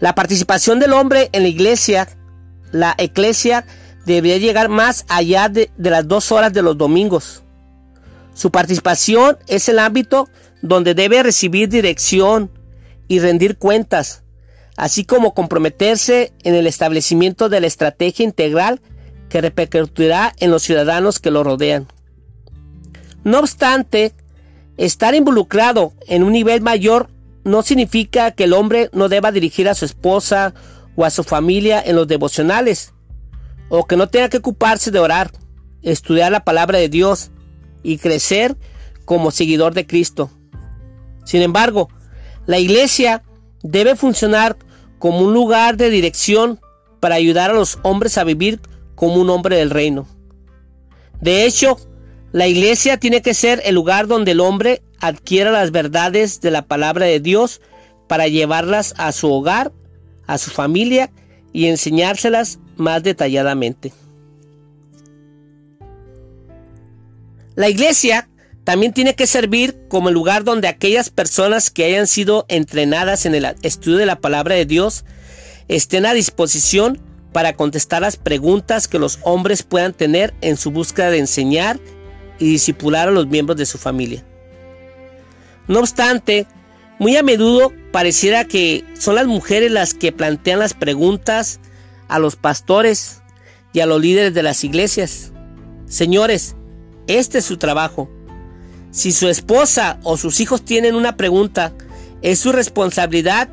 La 0.00 0.14
participación 0.14 0.80
del 0.80 0.94
hombre 0.94 1.28
en 1.32 1.42
la 1.42 1.48
iglesia, 1.48 2.08
la 2.72 2.94
eclesia, 2.96 3.66
debería 4.06 4.38
llegar 4.38 4.68
más 4.68 5.04
allá 5.08 5.48
de, 5.48 5.70
de, 5.76 5.90
las 5.90 6.08
dos 6.08 6.32
horas 6.32 6.52
de 6.52 6.62
los 6.62 6.78
domingos. 6.78 7.42
Su 8.34 8.50
participación 8.50 9.36
es 9.46 9.68
el 9.68 9.78
ámbito 9.78 10.28
donde 10.62 10.94
debe 10.94 11.22
recibir 11.22 11.68
dirección 11.68 12.50
y 13.06 13.20
rendir 13.20 13.58
cuentas, 13.58 14.22
así 14.76 15.04
como 15.04 15.34
comprometerse 15.34 16.32
en 16.42 16.54
el 16.54 16.66
establecimiento 16.66 17.48
de 17.48 17.60
la 17.60 17.66
estrategia 17.66 18.24
integral 18.24 18.80
que 19.28 19.40
repercutirá 19.40 20.34
en 20.38 20.50
los 20.50 20.62
ciudadanos 20.62 21.18
que 21.18 21.30
lo 21.30 21.44
rodean. 21.44 21.86
No 23.24 23.38
obstante, 23.38 24.14
estar 24.76 25.14
involucrado 25.14 25.92
en 26.06 26.22
un 26.22 26.32
nivel 26.32 26.60
mayor 26.60 27.08
no 27.44 27.62
significa 27.62 28.30
que 28.30 28.44
el 28.44 28.52
hombre 28.52 28.90
no 28.92 29.08
deba 29.08 29.32
dirigir 29.32 29.68
a 29.68 29.74
su 29.74 29.84
esposa 29.84 30.54
o 30.96 31.04
a 31.04 31.10
su 31.10 31.24
familia 31.24 31.82
en 31.84 31.96
los 31.96 32.06
devocionales, 32.06 32.92
o 33.68 33.86
que 33.86 33.96
no 33.96 34.08
tenga 34.08 34.28
que 34.28 34.38
ocuparse 34.38 34.90
de 34.90 34.98
orar, 34.98 35.30
estudiar 35.82 36.30
la 36.30 36.44
palabra 36.44 36.78
de 36.78 36.88
Dios 36.88 37.30
y 37.82 37.98
crecer 37.98 38.56
como 39.04 39.30
seguidor 39.30 39.74
de 39.74 39.86
Cristo. 39.86 40.30
Sin 41.24 41.42
embargo, 41.42 41.88
la 42.46 42.58
iglesia 42.58 43.22
debe 43.62 43.96
funcionar 43.96 44.56
como 44.98 45.20
un 45.20 45.32
lugar 45.32 45.76
de 45.76 45.90
dirección 45.90 46.60
para 47.00 47.16
ayudar 47.16 47.50
a 47.50 47.54
los 47.54 47.78
hombres 47.82 48.18
a 48.18 48.24
vivir 48.24 48.60
como 48.94 49.14
un 49.16 49.30
hombre 49.30 49.56
del 49.56 49.70
reino. 49.70 50.06
De 51.20 51.44
hecho, 51.44 51.78
la 52.32 52.46
iglesia 52.46 52.96
tiene 52.96 53.20
que 53.20 53.34
ser 53.34 53.60
el 53.64 53.74
lugar 53.74 54.06
donde 54.06 54.32
el 54.32 54.40
hombre 54.40 54.82
adquiera 55.00 55.50
las 55.50 55.70
verdades 55.70 56.40
de 56.40 56.50
la 56.50 56.62
palabra 56.62 57.04
de 57.04 57.20
Dios 57.20 57.60
para 58.08 58.26
llevarlas 58.26 58.94
a 58.96 59.12
su 59.12 59.30
hogar, 59.30 59.72
a 60.26 60.38
su 60.38 60.50
familia 60.50 61.10
y 61.52 61.66
enseñárselas 61.66 62.58
más 62.76 63.02
detalladamente. 63.02 63.92
La 67.54 67.68
iglesia 67.68 68.30
también 68.64 68.94
tiene 68.94 69.14
que 69.14 69.26
servir 69.26 69.76
como 69.88 70.08
el 70.08 70.14
lugar 70.14 70.42
donde 70.42 70.68
aquellas 70.68 71.10
personas 71.10 71.70
que 71.70 71.84
hayan 71.84 72.06
sido 72.06 72.46
entrenadas 72.48 73.26
en 73.26 73.34
el 73.34 73.44
estudio 73.62 73.98
de 73.98 74.06
la 74.06 74.20
palabra 74.20 74.54
de 74.54 74.64
Dios 74.64 75.04
estén 75.68 76.06
a 76.06 76.14
disposición 76.14 76.98
para 77.32 77.54
contestar 77.56 78.00
las 78.00 78.16
preguntas 78.16 78.88
que 78.88 78.98
los 78.98 79.18
hombres 79.22 79.62
puedan 79.62 79.92
tener 79.92 80.32
en 80.40 80.56
su 80.56 80.70
búsqueda 80.70 81.10
de 81.10 81.18
enseñar 81.18 81.78
y 82.42 82.48
disipular 82.48 83.06
a 83.06 83.12
los 83.12 83.28
miembros 83.28 83.56
de 83.56 83.66
su 83.66 83.78
familia. 83.78 84.24
No 85.68 85.78
obstante, 85.78 86.48
muy 86.98 87.16
a 87.16 87.22
menudo 87.22 87.72
pareciera 87.92 88.46
que 88.46 88.84
son 88.98 89.14
las 89.14 89.28
mujeres 89.28 89.70
las 89.70 89.94
que 89.94 90.10
plantean 90.10 90.58
las 90.58 90.74
preguntas 90.74 91.60
a 92.08 92.18
los 92.18 92.34
pastores 92.34 93.22
y 93.72 93.78
a 93.78 93.86
los 93.86 94.00
líderes 94.00 94.34
de 94.34 94.42
las 94.42 94.64
iglesias. 94.64 95.30
Señores, 95.86 96.56
este 97.06 97.38
es 97.38 97.44
su 97.44 97.58
trabajo. 97.58 98.10
Si 98.90 99.12
su 99.12 99.28
esposa 99.28 100.00
o 100.02 100.16
sus 100.16 100.40
hijos 100.40 100.64
tienen 100.64 100.96
una 100.96 101.16
pregunta, 101.16 101.72
es 102.22 102.40
su 102.40 102.50
responsabilidad 102.50 103.50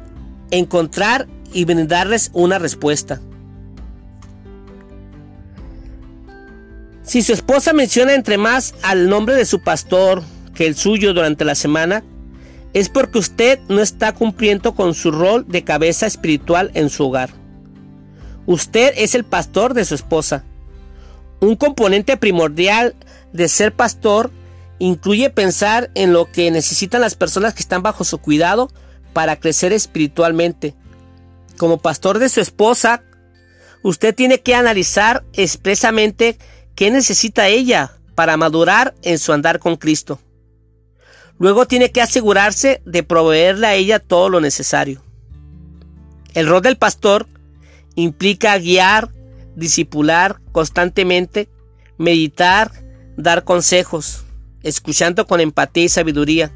encontrar 0.50 1.28
y 1.54 1.66
brindarles 1.66 2.32
una 2.34 2.58
respuesta. 2.58 3.22
Si 7.10 7.24
su 7.24 7.34
esposa 7.34 7.74
menciona 7.74 8.14
entre 8.14 8.38
más 8.38 8.76
al 8.84 9.10
nombre 9.10 9.34
de 9.34 9.46
su 9.46 9.64
pastor 9.64 10.22
que 10.54 10.68
el 10.68 10.76
suyo 10.76 11.16
durante 11.16 11.44
la 11.44 11.56
semana, 11.56 12.04
es 12.74 12.88
porque 12.88 13.18
usted 13.18 13.58
no 13.68 13.82
está 13.82 14.14
cumpliendo 14.14 14.76
con 14.76 14.94
su 14.94 15.10
rol 15.10 15.44
de 15.48 15.64
cabeza 15.64 16.06
espiritual 16.06 16.70
en 16.76 16.92
su 16.92 17.08
hogar. 17.08 17.32
Usted 18.46 18.94
es 18.96 19.16
el 19.16 19.26
pastor 19.26 19.74
de 19.74 19.86
su 19.86 19.96
esposa. 19.96 20.44
Un 21.40 21.56
componente 21.56 22.16
primordial 22.16 22.94
de 23.34 23.48
ser 23.48 23.74
pastor 23.74 24.30
incluye 24.78 25.32
pensar 25.32 25.90
en 25.96 26.14
lo 26.14 26.32
que 26.32 26.52
necesitan 26.52 27.02
las 27.02 27.16
personas 27.16 27.56
que 27.56 27.64
están 27.64 27.82
bajo 27.82 28.04
su 28.04 28.20
cuidado 28.20 28.70
para 29.14 29.40
crecer 29.40 29.74
espiritualmente. 29.74 30.76
Como 31.58 31.80
pastor 31.80 32.20
de 32.20 32.30
su 32.30 32.40
esposa, 32.40 33.02
usted 33.82 34.14
tiene 34.14 34.42
que 34.42 34.54
analizar 34.54 35.24
expresamente 35.34 36.38
¿Qué 36.80 36.92
necesita 36.92 37.50
ella 37.50 37.92
para 38.16 38.38
madurar 38.38 38.96
en 39.02 39.20
su 39.20 39.34
andar 39.34 39.60
con 39.60 39.76
Cristo? 39.76 40.18
Luego 41.38 41.66
tiene 41.66 41.92
que 41.92 42.02
asegurarse 42.02 42.82
de 42.86 43.04
proveerle 43.04 43.68
a 43.68 43.74
ella 43.74 44.00
todo 44.00 44.30
lo 44.30 44.40
necesario. 44.40 45.04
El 46.34 46.48
rol 46.48 46.62
del 46.62 46.78
pastor 46.78 47.28
implica 47.96 48.58
guiar, 48.58 49.10
disipular 49.58 50.40
constantemente, 50.54 51.50
meditar, 51.98 52.72
dar 53.18 53.44
consejos, 53.44 54.24
escuchando 54.64 55.28
con 55.28 55.42
empatía 55.42 55.84
y 55.84 55.90
sabiduría, 55.90 56.54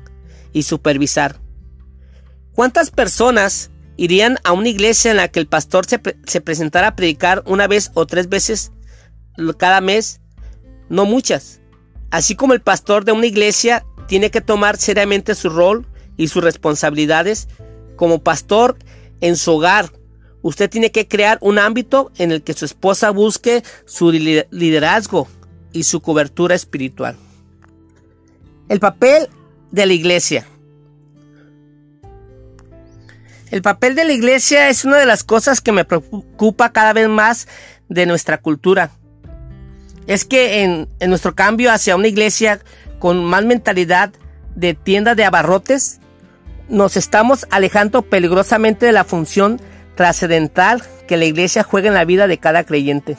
y 0.53 0.63
supervisar. 0.63 1.41
¿Cuántas 2.53 2.91
personas 2.91 3.71
irían 3.97 4.37
a 4.45 4.53
una 4.53 4.69
iglesia 4.69 5.11
en 5.11 5.17
la 5.17 5.27
que 5.27 5.41
el 5.41 5.47
pastor 5.47 5.85
se, 5.85 5.99
se 6.25 6.39
presentara 6.39 6.87
a 6.87 6.95
predicar 6.95 7.43
una 7.45 7.67
vez 7.67 7.91
o 7.93 8.05
tres 8.05 8.29
veces 8.29 8.71
cada 9.57 9.81
mes, 9.81 10.21
no 10.89 11.05
muchas. 11.05 11.59
Así 12.11 12.35
como 12.35 12.53
el 12.53 12.61
pastor 12.61 13.05
de 13.05 13.11
una 13.11 13.25
iglesia 13.25 13.85
tiene 14.07 14.29
que 14.29 14.41
tomar 14.41 14.77
seriamente 14.77 15.35
su 15.35 15.49
rol 15.49 15.87
y 16.17 16.27
sus 16.27 16.43
responsabilidades 16.43 17.47
como 17.95 18.23
pastor 18.23 18.77
en 19.21 19.35
su 19.35 19.53
hogar. 19.53 19.91
Usted 20.41 20.69
tiene 20.69 20.91
que 20.91 21.07
crear 21.07 21.37
un 21.41 21.57
ámbito 21.57 22.11
en 22.17 22.31
el 22.31 22.43
que 22.43 22.53
su 22.53 22.65
esposa 22.65 23.09
busque 23.11 23.63
su 23.85 24.11
liderazgo 24.11 25.27
y 25.71 25.83
su 25.83 26.01
cobertura 26.01 26.53
espiritual. 26.53 27.15
El 28.69 28.79
papel 28.79 29.29
de 29.71 29.85
la 29.85 29.93
iglesia. 29.93 30.45
El 33.51 33.61
papel 33.61 33.95
de 33.95 34.03
la 34.05 34.13
iglesia 34.13 34.69
es 34.69 34.83
una 34.83 34.97
de 34.97 35.05
las 35.05 35.23
cosas 35.23 35.61
que 35.61 35.71
me 35.71 35.85
preocupa 35.85 36.73
cada 36.73 36.91
vez 36.93 37.07
más 37.07 37.47
de 37.87 38.05
nuestra 38.05 38.39
cultura 38.39 38.91
es 40.07 40.25
que 40.25 40.63
en, 40.63 40.87
nuestro 41.07 41.35
cambio 41.35 41.71
hacia 41.71 41.95
una 41.95 42.07
iglesia 42.07 42.59
con 42.99 43.23
más 43.23 43.45
mentalidad 43.45 44.11
de 44.55 44.73
tienda 44.73 45.15
de 45.15 45.25
abarrotes, 45.25 45.99
nos 46.69 46.97
estamos 46.97 47.45
alejando 47.51 48.03
peligrosamente 48.03 48.85
de 48.85 48.91
la 48.91 49.03
función 49.03 49.59
trascendental 49.95 50.83
que 51.07 51.17
la 51.17 51.25
iglesia 51.25 51.63
juega 51.63 51.87
en 51.87 51.93
la 51.93 52.05
vida 52.05 52.27
de 52.27 52.37
cada 52.37 52.63
creyente. 52.63 53.17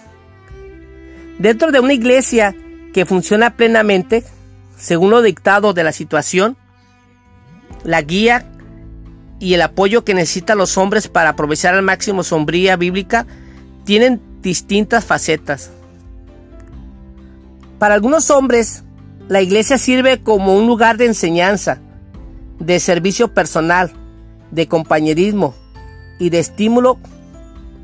Dentro 1.39 1.73
de 1.73 1.81
una 1.81 1.93
iglesia 1.93 2.55
que 2.93 3.05
funciona 3.05 3.57
plenamente, 3.57 4.25
según 4.79 5.11
lo 5.11 5.23
dictado 5.23 5.73
de 5.73 5.85
la 5.85 5.93
situación, 5.93 6.57
la 7.83 8.01
guía 8.03 8.47
y 9.41 9.55
el 9.55 9.63
apoyo 9.63 10.05
que 10.05 10.15
necesitan 10.15 10.59
los 10.59 10.79
hombres 10.79 11.09
para 11.09 11.31
aprovechar 11.31 11.75
al 11.75 11.83
máximo 11.83 12.23
sombría 12.23 12.77
bíblica 12.77 13.27
tienen 13.85 14.21
distintas 14.41 15.05
facetas. 15.05 15.71
Para 17.85 17.97
algunos 17.97 18.31
hombres, 18.31 18.83
la 19.29 19.43
iglesia 19.43 19.77
sirve 19.77 20.23
como 20.23 20.57
un 20.57 20.67
lugar 20.67 20.97
de 20.97 21.05
enseñanza, 21.05 21.83
de 22.59 22.81
servicio 22.81 23.35
personal, 23.35 23.93
de 24.51 24.67
compañerismo 24.69 25.55
y 26.19 26.31
de 26.31 26.39
estímulo. 26.39 26.99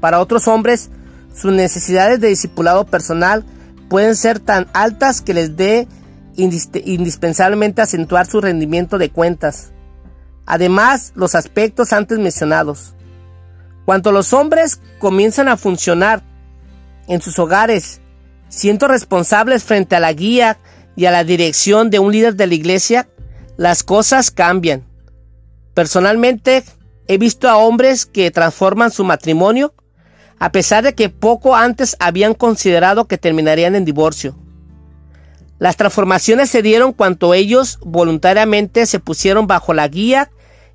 Para 0.01 0.21
otros 0.21 0.49
hombres, 0.49 0.89
sus 1.37 1.53
necesidades 1.53 2.19
de 2.19 2.29
discipulado 2.29 2.87
personal 2.87 3.45
pueden 3.91 4.17
ser 4.17 4.39
tan 4.39 4.69
altas 4.73 5.21
que 5.21 5.35
les 5.35 5.59
dé 5.59 5.87
indispensablemente 6.35 7.83
acentuar 7.83 8.25
su 8.25 8.41
rendimiento 8.41 8.97
de 8.97 9.11
cuentas. 9.11 9.71
Además, 10.47 11.13
los 11.15 11.35
aspectos 11.35 11.93
antes 11.93 12.19
mencionados. 12.19 12.95
Cuando 13.85 14.13
los 14.13 14.33
hombres 14.33 14.81
comienzan 14.99 15.49
a 15.49 15.59
funcionar 15.59 16.23
en 17.07 17.21
sus 17.21 17.39
hogares, 17.39 18.01
siendo 18.51 18.89
responsables 18.89 19.65
frente 19.65 19.97
a 19.97 20.01
la 20.01 20.13
guía 20.13 20.59
y 20.97 21.07
a 21.07 21.11
la 21.11 21.25
dirección 21.25 21.89
de 21.89 21.99
un 21.99 22.13
líder 22.13 22.35
de 22.35 22.47
la 22.47 22.55
iglesia, 22.55 23.09
las 23.57 23.83
cosas 23.83 24.31
cambian. 24.31 24.85
Personalmente, 25.73 26.65
he 27.09 27.17
visto 27.17 27.49
a 27.49 27.57
hombres 27.57 28.05
que 28.05 28.31
transforman 28.31 28.91
su 28.91 29.05
matrimonio 29.05 29.73
a 30.39 30.53
pesar 30.53 30.83
de 30.83 30.95
que 30.95 31.11
poco 31.11 31.55
antes 31.55 31.97
habían 32.01 32.35
considerado 32.35 33.07
que 33.07 33.19
terminarían 33.19 33.75
en 33.77 33.85
divorcio. 33.85 34.37
Las 35.59 35.77
transformaciones 35.77 36.49
se 36.49 36.63
dieron 36.63 36.95
cuando 36.95 37.35
ellos 37.35 37.79
voluntariamente 37.83 38.87
se 38.87 38.99
pusieron 38.99 39.47
bajo 39.47 39.75
la 39.75 39.87
guía 39.87 40.31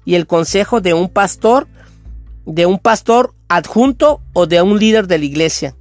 y 0.06 0.14
el 0.14 0.28
consejo 0.28 0.82
de 0.82 0.94
un 0.94 1.10
pastor, 1.10 1.68
de 2.46 2.68
un 2.68 2.78
pastor 2.78 3.34
adjunto 3.48 4.22
o 4.34 4.46
de 4.46 4.62
un 4.62 4.78
líder 4.78 5.08
de 5.08 5.18
la 5.18 5.26
iglesia. 5.26 5.76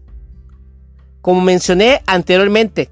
Como 1.25 1.41
mencioné 1.41 2.03
anteriormente, 2.07 2.91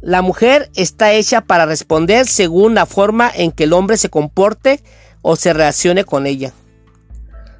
la 0.00 0.22
mujer 0.22 0.70
está 0.76 1.10
hecha 1.14 1.40
para 1.40 1.66
responder 1.66 2.28
según 2.28 2.76
la 2.76 2.86
forma 2.86 3.28
en 3.34 3.50
que 3.50 3.64
el 3.64 3.72
hombre 3.72 3.96
se 3.96 4.08
comporte 4.08 4.84
o 5.20 5.34
se 5.34 5.52
relacione 5.52 6.04
con 6.04 6.28
ella. 6.28 6.52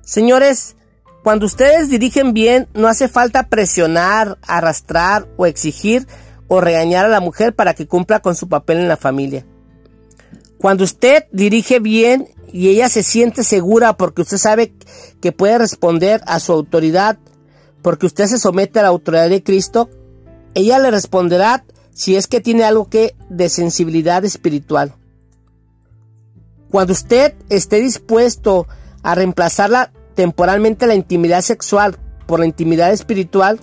Señores, 0.02 0.76
cuando 1.24 1.44
ustedes 1.44 1.90
dirigen 1.90 2.34
bien, 2.34 2.68
no 2.72 2.86
hace 2.86 3.08
falta 3.08 3.48
presionar, 3.48 4.38
arrastrar 4.42 5.26
o 5.36 5.44
exigir 5.44 6.06
o 6.46 6.60
regañar 6.60 7.04
a 7.04 7.08
la 7.08 7.18
mujer 7.18 7.52
para 7.52 7.74
que 7.74 7.88
cumpla 7.88 8.20
con 8.20 8.36
su 8.36 8.48
papel 8.48 8.78
en 8.78 8.86
la 8.86 8.96
familia. 8.96 9.44
Cuando 10.58 10.84
usted 10.84 11.24
dirige 11.32 11.80
bien 11.80 12.28
y 12.52 12.68
ella 12.68 12.88
se 12.88 13.02
siente 13.02 13.42
segura 13.42 13.96
porque 13.96 14.22
usted 14.22 14.36
sabe 14.36 14.72
que 15.20 15.32
puede 15.32 15.58
responder 15.58 16.20
a 16.28 16.38
su 16.38 16.52
autoridad, 16.52 17.18
porque 17.86 18.06
usted 18.06 18.26
se 18.26 18.40
somete 18.40 18.80
a 18.80 18.82
la 18.82 18.88
autoridad 18.88 19.30
de 19.30 19.44
Cristo, 19.44 19.88
ella 20.54 20.80
le 20.80 20.90
responderá 20.90 21.64
si 21.94 22.16
es 22.16 22.26
que 22.26 22.40
tiene 22.40 22.64
algo 22.64 22.90
que 22.90 23.14
de 23.28 23.48
sensibilidad 23.48 24.24
espiritual. 24.24 24.96
Cuando 26.68 26.94
usted 26.94 27.34
esté 27.48 27.80
dispuesto 27.80 28.66
a 29.04 29.14
reemplazarla 29.14 29.92
temporalmente 30.16 30.88
la 30.88 30.96
intimidad 30.96 31.42
sexual 31.42 31.96
por 32.26 32.40
la 32.40 32.46
intimidad 32.46 32.90
espiritual, 32.90 33.60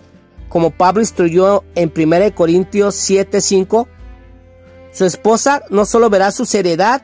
como 0.47 0.71
Pablo 0.71 1.01
instruyó 1.01 1.65
en 1.75 1.91
1 1.93 2.33
Corintios 2.33 2.95
7:5, 2.95 3.89
su 4.93 5.03
esposa 5.03 5.63
no 5.69 5.83
solo 5.83 6.09
verá 6.09 6.31
su 6.31 6.45
seriedad, 6.45 7.01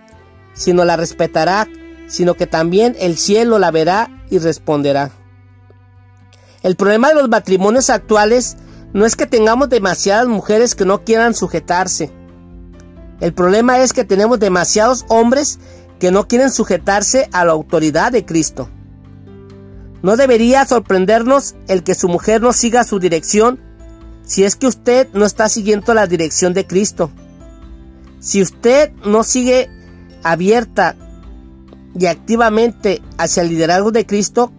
sino 0.53 0.86
la 0.86 0.95
respetará, 0.95 1.67
sino 2.08 2.36
que 2.36 2.47
también 2.47 2.95
el 2.97 3.17
cielo 3.17 3.60
la 3.60 3.71
verá 3.71 4.23
y 4.29 4.38
responderá. 4.38 5.18
El 6.62 6.76
problema 6.76 7.10
de 7.10 7.15
los 7.15 7.30
matrimonios 7.30 7.89
actuales 7.89 8.58
no 8.93 9.06
es 9.06 9.15
que 9.15 9.26
tengamos 9.26 9.69
demasiadas 9.69 10.28
mujeres 10.28 10.76
que 10.76 10.86
no 10.86 11.04
quieran 11.04 11.34
sujetarse. 11.34 12.12
El 13.22 13.34
problema 13.34 13.80
es 13.80 13.93
que 13.93 14.04
tenemos 14.04 14.39
demasiados 14.39 15.06
hombres 15.10 15.60
que 16.00 16.12
no 16.12 16.28
quieren 16.28 16.52
sujetarse 16.52 17.30
a 17.32 17.45
la 17.45 17.52
autoridad 17.52 18.12
de 18.12 18.26
Cristo. 18.26 18.69
No 20.02 20.15
debería 20.15 20.65
sorprendernos 20.65 21.56
el 21.67 21.84
que 21.84 21.95
su 21.95 22.08
mujer 22.08 22.41
no 22.41 22.54
siga 22.54 22.84
su 22.84 23.00
dirección 23.00 23.60
si 24.24 24.43
es 24.43 24.56
que 24.56 24.67
usted 24.67 25.08
no 25.13 25.26
está 25.26 25.50
siguiendo 25.50 25.93
la 25.93 26.08
dirección 26.08 26.54
de 26.54 26.65
Cristo. 26.67 27.12
Si 28.19 28.41
usted 28.41 28.91
no 29.06 29.24
sigue 29.24 29.69
abierta 30.24 30.95
y 31.98 32.06
activamente 32.06 33.02
hacia 33.17 33.43
el 33.43 33.50
liderazgo 33.50 33.91
de 33.91 34.06
Cristo, 34.06 34.54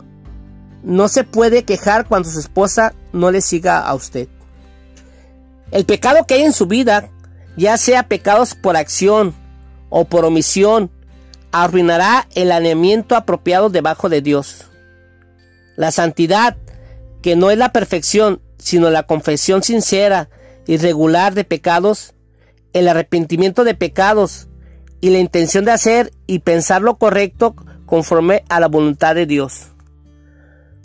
no 0.83 1.09
se 1.09 1.25
puede 1.25 1.64
quejar 1.64 2.07
cuando 2.07 2.31
su 2.31 2.38
esposa 2.38 2.95
no 3.12 3.31
le 3.31 3.40
siga 3.40 3.81
a 3.81 3.95
usted. 3.95 4.29
El 5.71 5.85
pecado 5.85 6.27
que 6.27 6.35
hay 6.35 6.43
en 6.43 6.53
su 6.53 6.66
vida, 6.66 7.11
ya 7.57 7.77
sea 7.77 8.05
pecados 8.05 8.55
por 8.55 8.77
acción 8.77 9.35
o 9.88 10.05
por 10.05 10.25
omisión, 10.25 10.90
arruinará 11.53 12.29
el 12.35 12.53
alineamiento 12.53 13.16
apropiado 13.16 13.71
debajo 13.71 14.09
de 14.09 14.23
Dios. 14.23 14.66
La 15.77 15.90
santidad, 15.90 16.57
que 17.23 17.37
no 17.37 17.51
es 17.51 17.59
la 17.59 17.73
perfección, 17.73 18.40
sino 18.59 18.90
la 18.90 19.05
confesión 19.05 19.62
sincera 19.62 20.29
y 20.66 20.77
regular 20.77 21.35
de 21.35 21.45
pecados, 21.45 22.14
el 22.73 22.88
arrepentimiento 22.88 23.64
de 23.64 23.75
pecados 23.75 24.49
y 25.01 25.11
la 25.11 25.19
intención 25.19 25.64
de 25.64 25.73
hacer 25.73 26.12
y 26.27 26.40
pensar 26.40 26.83
lo 26.83 26.99
correcto 26.99 27.55
conforme 27.87 28.45
a 28.49 28.61
la 28.61 28.69
voluntad 28.69 29.14
de 29.14 29.27
Dios. 29.27 29.69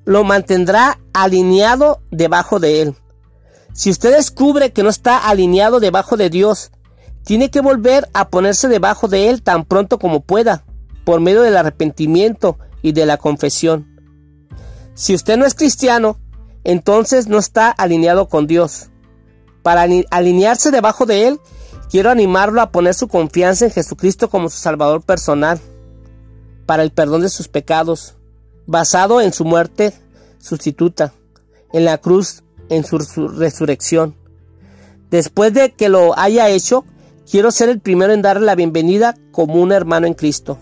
Lo 0.05 0.23
mantendrá 0.23 0.99
alineado 1.13 2.01
debajo 2.11 2.59
de 2.59 2.81
Él. 2.81 2.95
Si 3.73 3.89
usted 3.89 4.15
descubre 4.15 4.71
que 4.71 4.83
no 4.83 4.89
está 4.89 5.17
alineado 5.17 5.79
debajo 5.79 6.15
de 6.15 6.29
Dios, 6.29 6.71
tiene 7.25 7.49
que 7.49 7.59
volver 7.59 8.07
a 8.13 8.29
ponerse 8.29 8.67
debajo 8.67 9.07
de 9.07 9.29
Él 9.29 9.41
tan 9.41 9.65
pronto 9.65 9.99
como 9.99 10.21
pueda, 10.21 10.63
por 11.03 11.19
medio 11.19 11.41
del 11.41 11.57
arrepentimiento 11.57 12.57
y 12.81 12.91
de 12.91 13.05
la 13.05 13.17
confesión. 13.17 13.87
Si 14.93 15.13
usted 15.13 15.37
no 15.37 15.45
es 15.45 15.55
cristiano, 15.55 16.19
entonces 16.63 17.27
no 17.27 17.37
está 17.37 17.69
alineado 17.69 18.29
con 18.29 18.47
Dios. 18.47 18.89
Para 19.63 19.87
alinearse 20.11 20.71
debajo 20.71 21.05
de 21.05 21.27
Él, 21.27 21.39
quiero 21.89 22.11
animarlo 22.11 22.61
a 22.61 22.71
poner 22.71 22.93
su 22.93 23.07
confianza 23.07 23.65
en 23.65 23.71
Jesucristo 23.71 24.29
como 24.29 24.49
su 24.49 24.57
Salvador 24.57 25.01
personal, 25.01 25.59
para 26.65 26.83
el 26.83 26.91
perdón 26.91 27.21
de 27.21 27.29
sus 27.29 27.47
pecados, 27.47 28.15
basado 28.67 29.21
en 29.21 29.33
su 29.33 29.45
muerte 29.45 29.93
sustituta, 30.39 31.13
en 31.73 31.85
la 31.85 31.97
cruz, 31.97 32.43
en 32.69 32.83
su 32.83 32.97
resurrección. 32.97 34.15
Después 35.09 35.53
de 35.53 35.71
que 35.73 35.89
lo 35.89 36.17
haya 36.17 36.49
hecho, 36.49 36.85
quiero 37.29 37.51
ser 37.51 37.69
el 37.69 37.79
primero 37.79 38.13
en 38.13 38.21
darle 38.21 38.45
la 38.45 38.55
bienvenida 38.55 39.15
como 39.31 39.55
un 39.55 39.71
hermano 39.71 40.07
en 40.07 40.13
Cristo. 40.13 40.57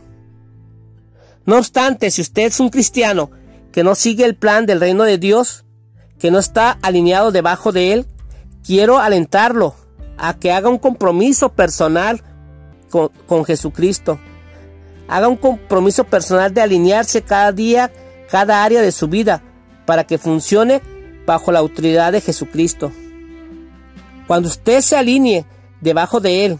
No 1.46 1.58
obstante, 1.58 2.12
si 2.12 2.22
usted 2.22 2.44
es 2.44 2.60
un 2.60 2.70
cristiano, 2.70 3.32
que 3.72 3.84
no 3.84 3.96
sigue 3.96 4.24
el 4.26 4.36
plan 4.36 4.66
del 4.66 4.80
reino 4.80 5.04
de 5.04 5.18
Dios, 5.18 5.66
que 6.20 6.32
no 6.32 6.40
está 6.40 6.78
alineado 6.82 7.32
debajo 7.32 7.72
de 7.72 7.94
él, 7.94 8.06
quiero 8.66 9.00
alentarlo 9.00 9.76
a 10.18 10.36
que 10.36 10.52
haga 10.52 10.70
un 10.70 10.78
compromiso 10.78 11.50
personal 11.50 12.22
con, 12.90 13.44
Jesucristo. 13.46 14.20
Haga 15.08 15.28
un 15.28 15.38
compromiso 15.38 16.04
personal 16.04 16.54
de 16.54 16.62
alinearse 16.62 17.22
cada 17.22 17.52
día, 17.52 17.92
cada 18.30 18.64
área 18.64 18.82
de 18.82 18.92
su 18.92 19.08
vida, 19.08 19.44
para 19.86 20.06
que 20.06 20.18
funcione 20.18 20.82
bajo 21.26 21.52
la 21.52 21.60
autoridad 21.60 22.12
de 22.12 22.22
Jesucristo. 22.22 22.92
Cuando 24.28 24.48
usted 24.48 24.82
se 24.82 24.96
alinee 24.96 25.46
debajo 25.82 26.20
de 26.20 26.46
Él, 26.46 26.60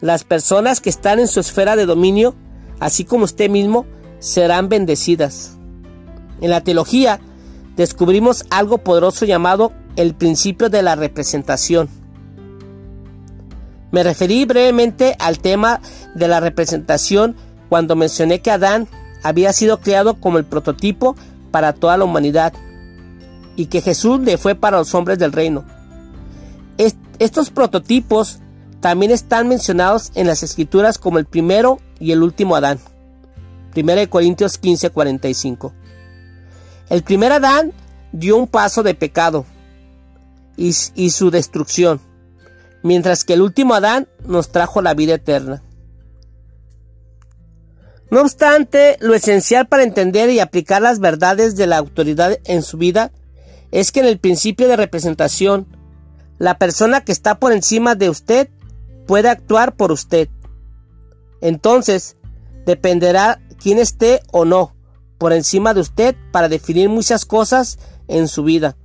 las 0.00 0.24
personas 0.24 0.80
que 0.80 0.90
están 0.90 1.18
en 1.18 1.28
su 1.28 1.40
esfera 1.40 1.74
de 1.74 1.86
dominio, 1.86 2.34
así 2.78 3.04
como 3.04 3.24
usted 3.24 3.50
mismo, 3.50 3.86
serán 4.18 4.68
bendecidas. 4.68 5.56
En 6.40 6.50
la 6.50 6.60
teología 6.62 7.20
descubrimos 7.76 8.44
algo 8.50 8.78
poderoso 8.78 9.24
llamado 9.24 9.72
el 9.96 10.14
principio 10.14 10.68
de 10.68 10.82
la 10.82 10.94
representación. 10.94 11.88
Me 13.90 14.02
referí 14.02 14.44
brevemente 14.44 15.16
al 15.18 15.38
tema 15.38 15.80
de 16.14 16.28
la 16.28 16.40
representación 16.40 17.36
cuando 17.68 17.96
mencioné 17.96 18.40
que 18.40 18.50
Adán 18.50 18.88
había 19.22 19.52
sido 19.52 19.80
creado 19.80 20.14
como 20.20 20.38
el 20.38 20.44
prototipo 20.44 21.16
para 21.50 21.72
toda 21.72 21.96
la 21.96 22.04
humanidad 22.04 22.52
y 23.56 23.66
que 23.66 23.80
Jesús 23.80 24.20
le 24.20 24.38
fue 24.38 24.54
para 24.54 24.78
los 24.78 24.94
hombres 24.94 25.18
del 25.18 25.32
reino. 25.32 25.64
estos 27.18 27.50
prototipos 27.50 28.38
también 28.80 29.10
están 29.10 29.48
mencionados 29.48 30.12
en 30.14 30.28
las 30.28 30.44
escrituras 30.44 30.98
como 30.98 31.18
el 31.18 31.26
primero 31.26 31.80
y 31.98 32.12
el 32.12 32.22
último 32.22 32.54
Adán. 32.54 32.78
1 33.74 34.08
Corintios 34.08 34.58
15, 34.58 34.90
45. 34.90 35.72
El 36.88 37.02
primer 37.02 37.32
Adán 37.32 37.72
dio 38.12 38.36
un 38.36 38.46
paso 38.46 38.84
de 38.84 38.94
pecado 38.94 39.44
y, 40.56 40.74
y 40.94 41.10
su 41.10 41.30
destrucción, 41.30 42.00
mientras 42.84 43.24
que 43.24 43.34
el 43.34 43.42
último 43.42 43.74
Adán 43.74 44.08
nos 44.24 44.50
trajo 44.52 44.80
la 44.80 44.94
vida 44.94 45.14
eterna. 45.14 45.62
No 48.10 48.22
obstante, 48.22 48.96
lo 49.00 49.14
esencial 49.14 49.68
para 49.68 49.82
entender 49.82 50.30
y 50.30 50.40
aplicar 50.40 50.80
las 50.80 50.98
verdades 50.98 51.56
de 51.56 51.66
la 51.66 51.76
autoridad 51.76 52.38
en 52.44 52.62
su 52.62 52.78
vida 52.78 53.12
es 53.70 53.92
que 53.92 54.00
en 54.00 54.06
el 54.06 54.18
principio 54.18 54.66
de 54.66 54.76
representación, 54.76 55.66
la 56.38 56.56
persona 56.56 57.02
que 57.02 57.12
está 57.12 57.38
por 57.38 57.52
encima 57.52 57.94
de 57.94 58.08
usted 58.08 58.48
puede 59.06 59.28
actuar 59.28 59.76
por 59.76 59.92
usted. 59.92 60.28
Entonces, 61.40 62.16
dependerá 62.64 63.40
quién 63.60 63.78
esté 63.78 64.20
o 64.32 64.44
no 64.44 64.74
por 65.18 65.32
encima 65.32 65.74
de 65.74 65.80
usted 65.80 66.16
para 66.32 66.48
definir 66.48 66.88
muchas 66.88 67.26
cosas 67.26 67.78
en 68.06 68.28
su 68.28 68.44
vida. 68.44 68.76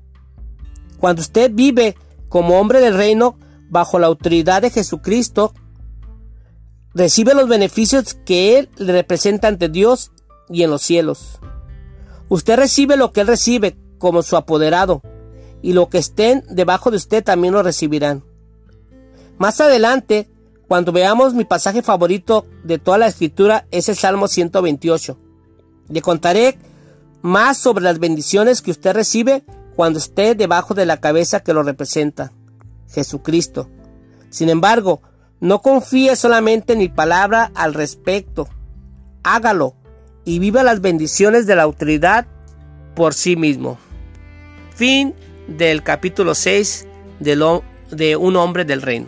Cuando 0.99 1.21
usted 1.21 1.51
vive 1.53 1.95
como 2.27 2.59
hombre 2.59 2.81
del 2.81 2.95
reino 2.95 3.37
bajo 3.69 3.99
la 3.99 4.07
autoridad 4.07 4.61
de 4.61 4.69
Jesucristo, 4.69 5.53
recibe 6.93 7.33
los 7.33 7.47
beneficios 7.47 8.13
que 8.25 8.57
Él 8.57 8.69
le 8.77 8.93
representa 8.93 9.47
ante 9.47 9.69
Dios 9.69 10.11
y 10.49 10.63
en 10.63 10.69
los 10.69 10.81
cielos. 10.81 11.39
Usted 12.29 12.57
recibe 12.57 12.97
lo 12.97 13.11
que 13.11 13.21
Él 13.21 13.27
recibe 13.27 13.77
como 13.97 14.21
su 14.21 14.35
apoderado, 14.35 15.01
y 15.61 15.73
lo 15.73 15.87
que 15.87 15.97
estén 15.97 16.43
debajo 16.49 16.91
de 16.91 16.97
usted 16.97 17.23
también 17.23 17.53
lo 17.53 17.63
recibirán. 17.63 18.23
Más 19.37 19.61
adelante, 19.61 20.29
cuando 20.67 20.91
veamos 20.91 21.33
mi 21.33 21.45
pasaje 21.45 21.81
favorito 21.81 22.45
de 22.63 22.79
toda 22.79 22.97
la 22.97 23.07
escritura, 23.07 23.65
es 23.71 23.87
el 23.87 23.95
Salmo 23.95 24.27
128. 24.27 25.17
Le 25.87 26.01
contaré 26.01 26.57
más 27.21 27.57
sobre 27.57 27.83
las 27.83 27.99
bendiciones 27.99 28.61
que 28.61 28.71
usted 28.71 28.93
recibe 28.93 29.45
cuando 29.75 29.99
esté 29.99 30.35
debajo 30.35 30.73
de 30.73 30.85
la 30.85 30.97
cabeza 30.97 31.39
que 31.39 31.53
lo 31.53 31.63
representa, 31.63 32.33
Jesucristo. 32.89 33.69
Sin 34.29 34.49
embargo, 34.49 35.01
no 35.43 35.61
confíe 35.61 36.15
solamente 36.15 36.71
en 36.71 36.79
mi 36.79 36.87
palabra 36.87 37.51
al 37.53 37.73
respecto. 37.73 38.47
Hágalo 39.23 39.75
y 40.23 40.39
viva 40.39 40.63
las 40.63 40.79
bendiciones 40.79 41.45
de 41.45 41.57
la 41.57 41.63
autoridad 41.63 42.25
por 42.95 43.13
sí 43.13 43.35
mismo. 43.35 43.77
Fin 44.73 45.13
del 45.49 45.83
capítulo 45.83 46.33
6 46.33 46.87
de, 47.19 47.61
de 47.91 48.15
Un 48.15 48.37
hombre 48.37 48.63
del 48.63 48.81
reino. 48.81 49.07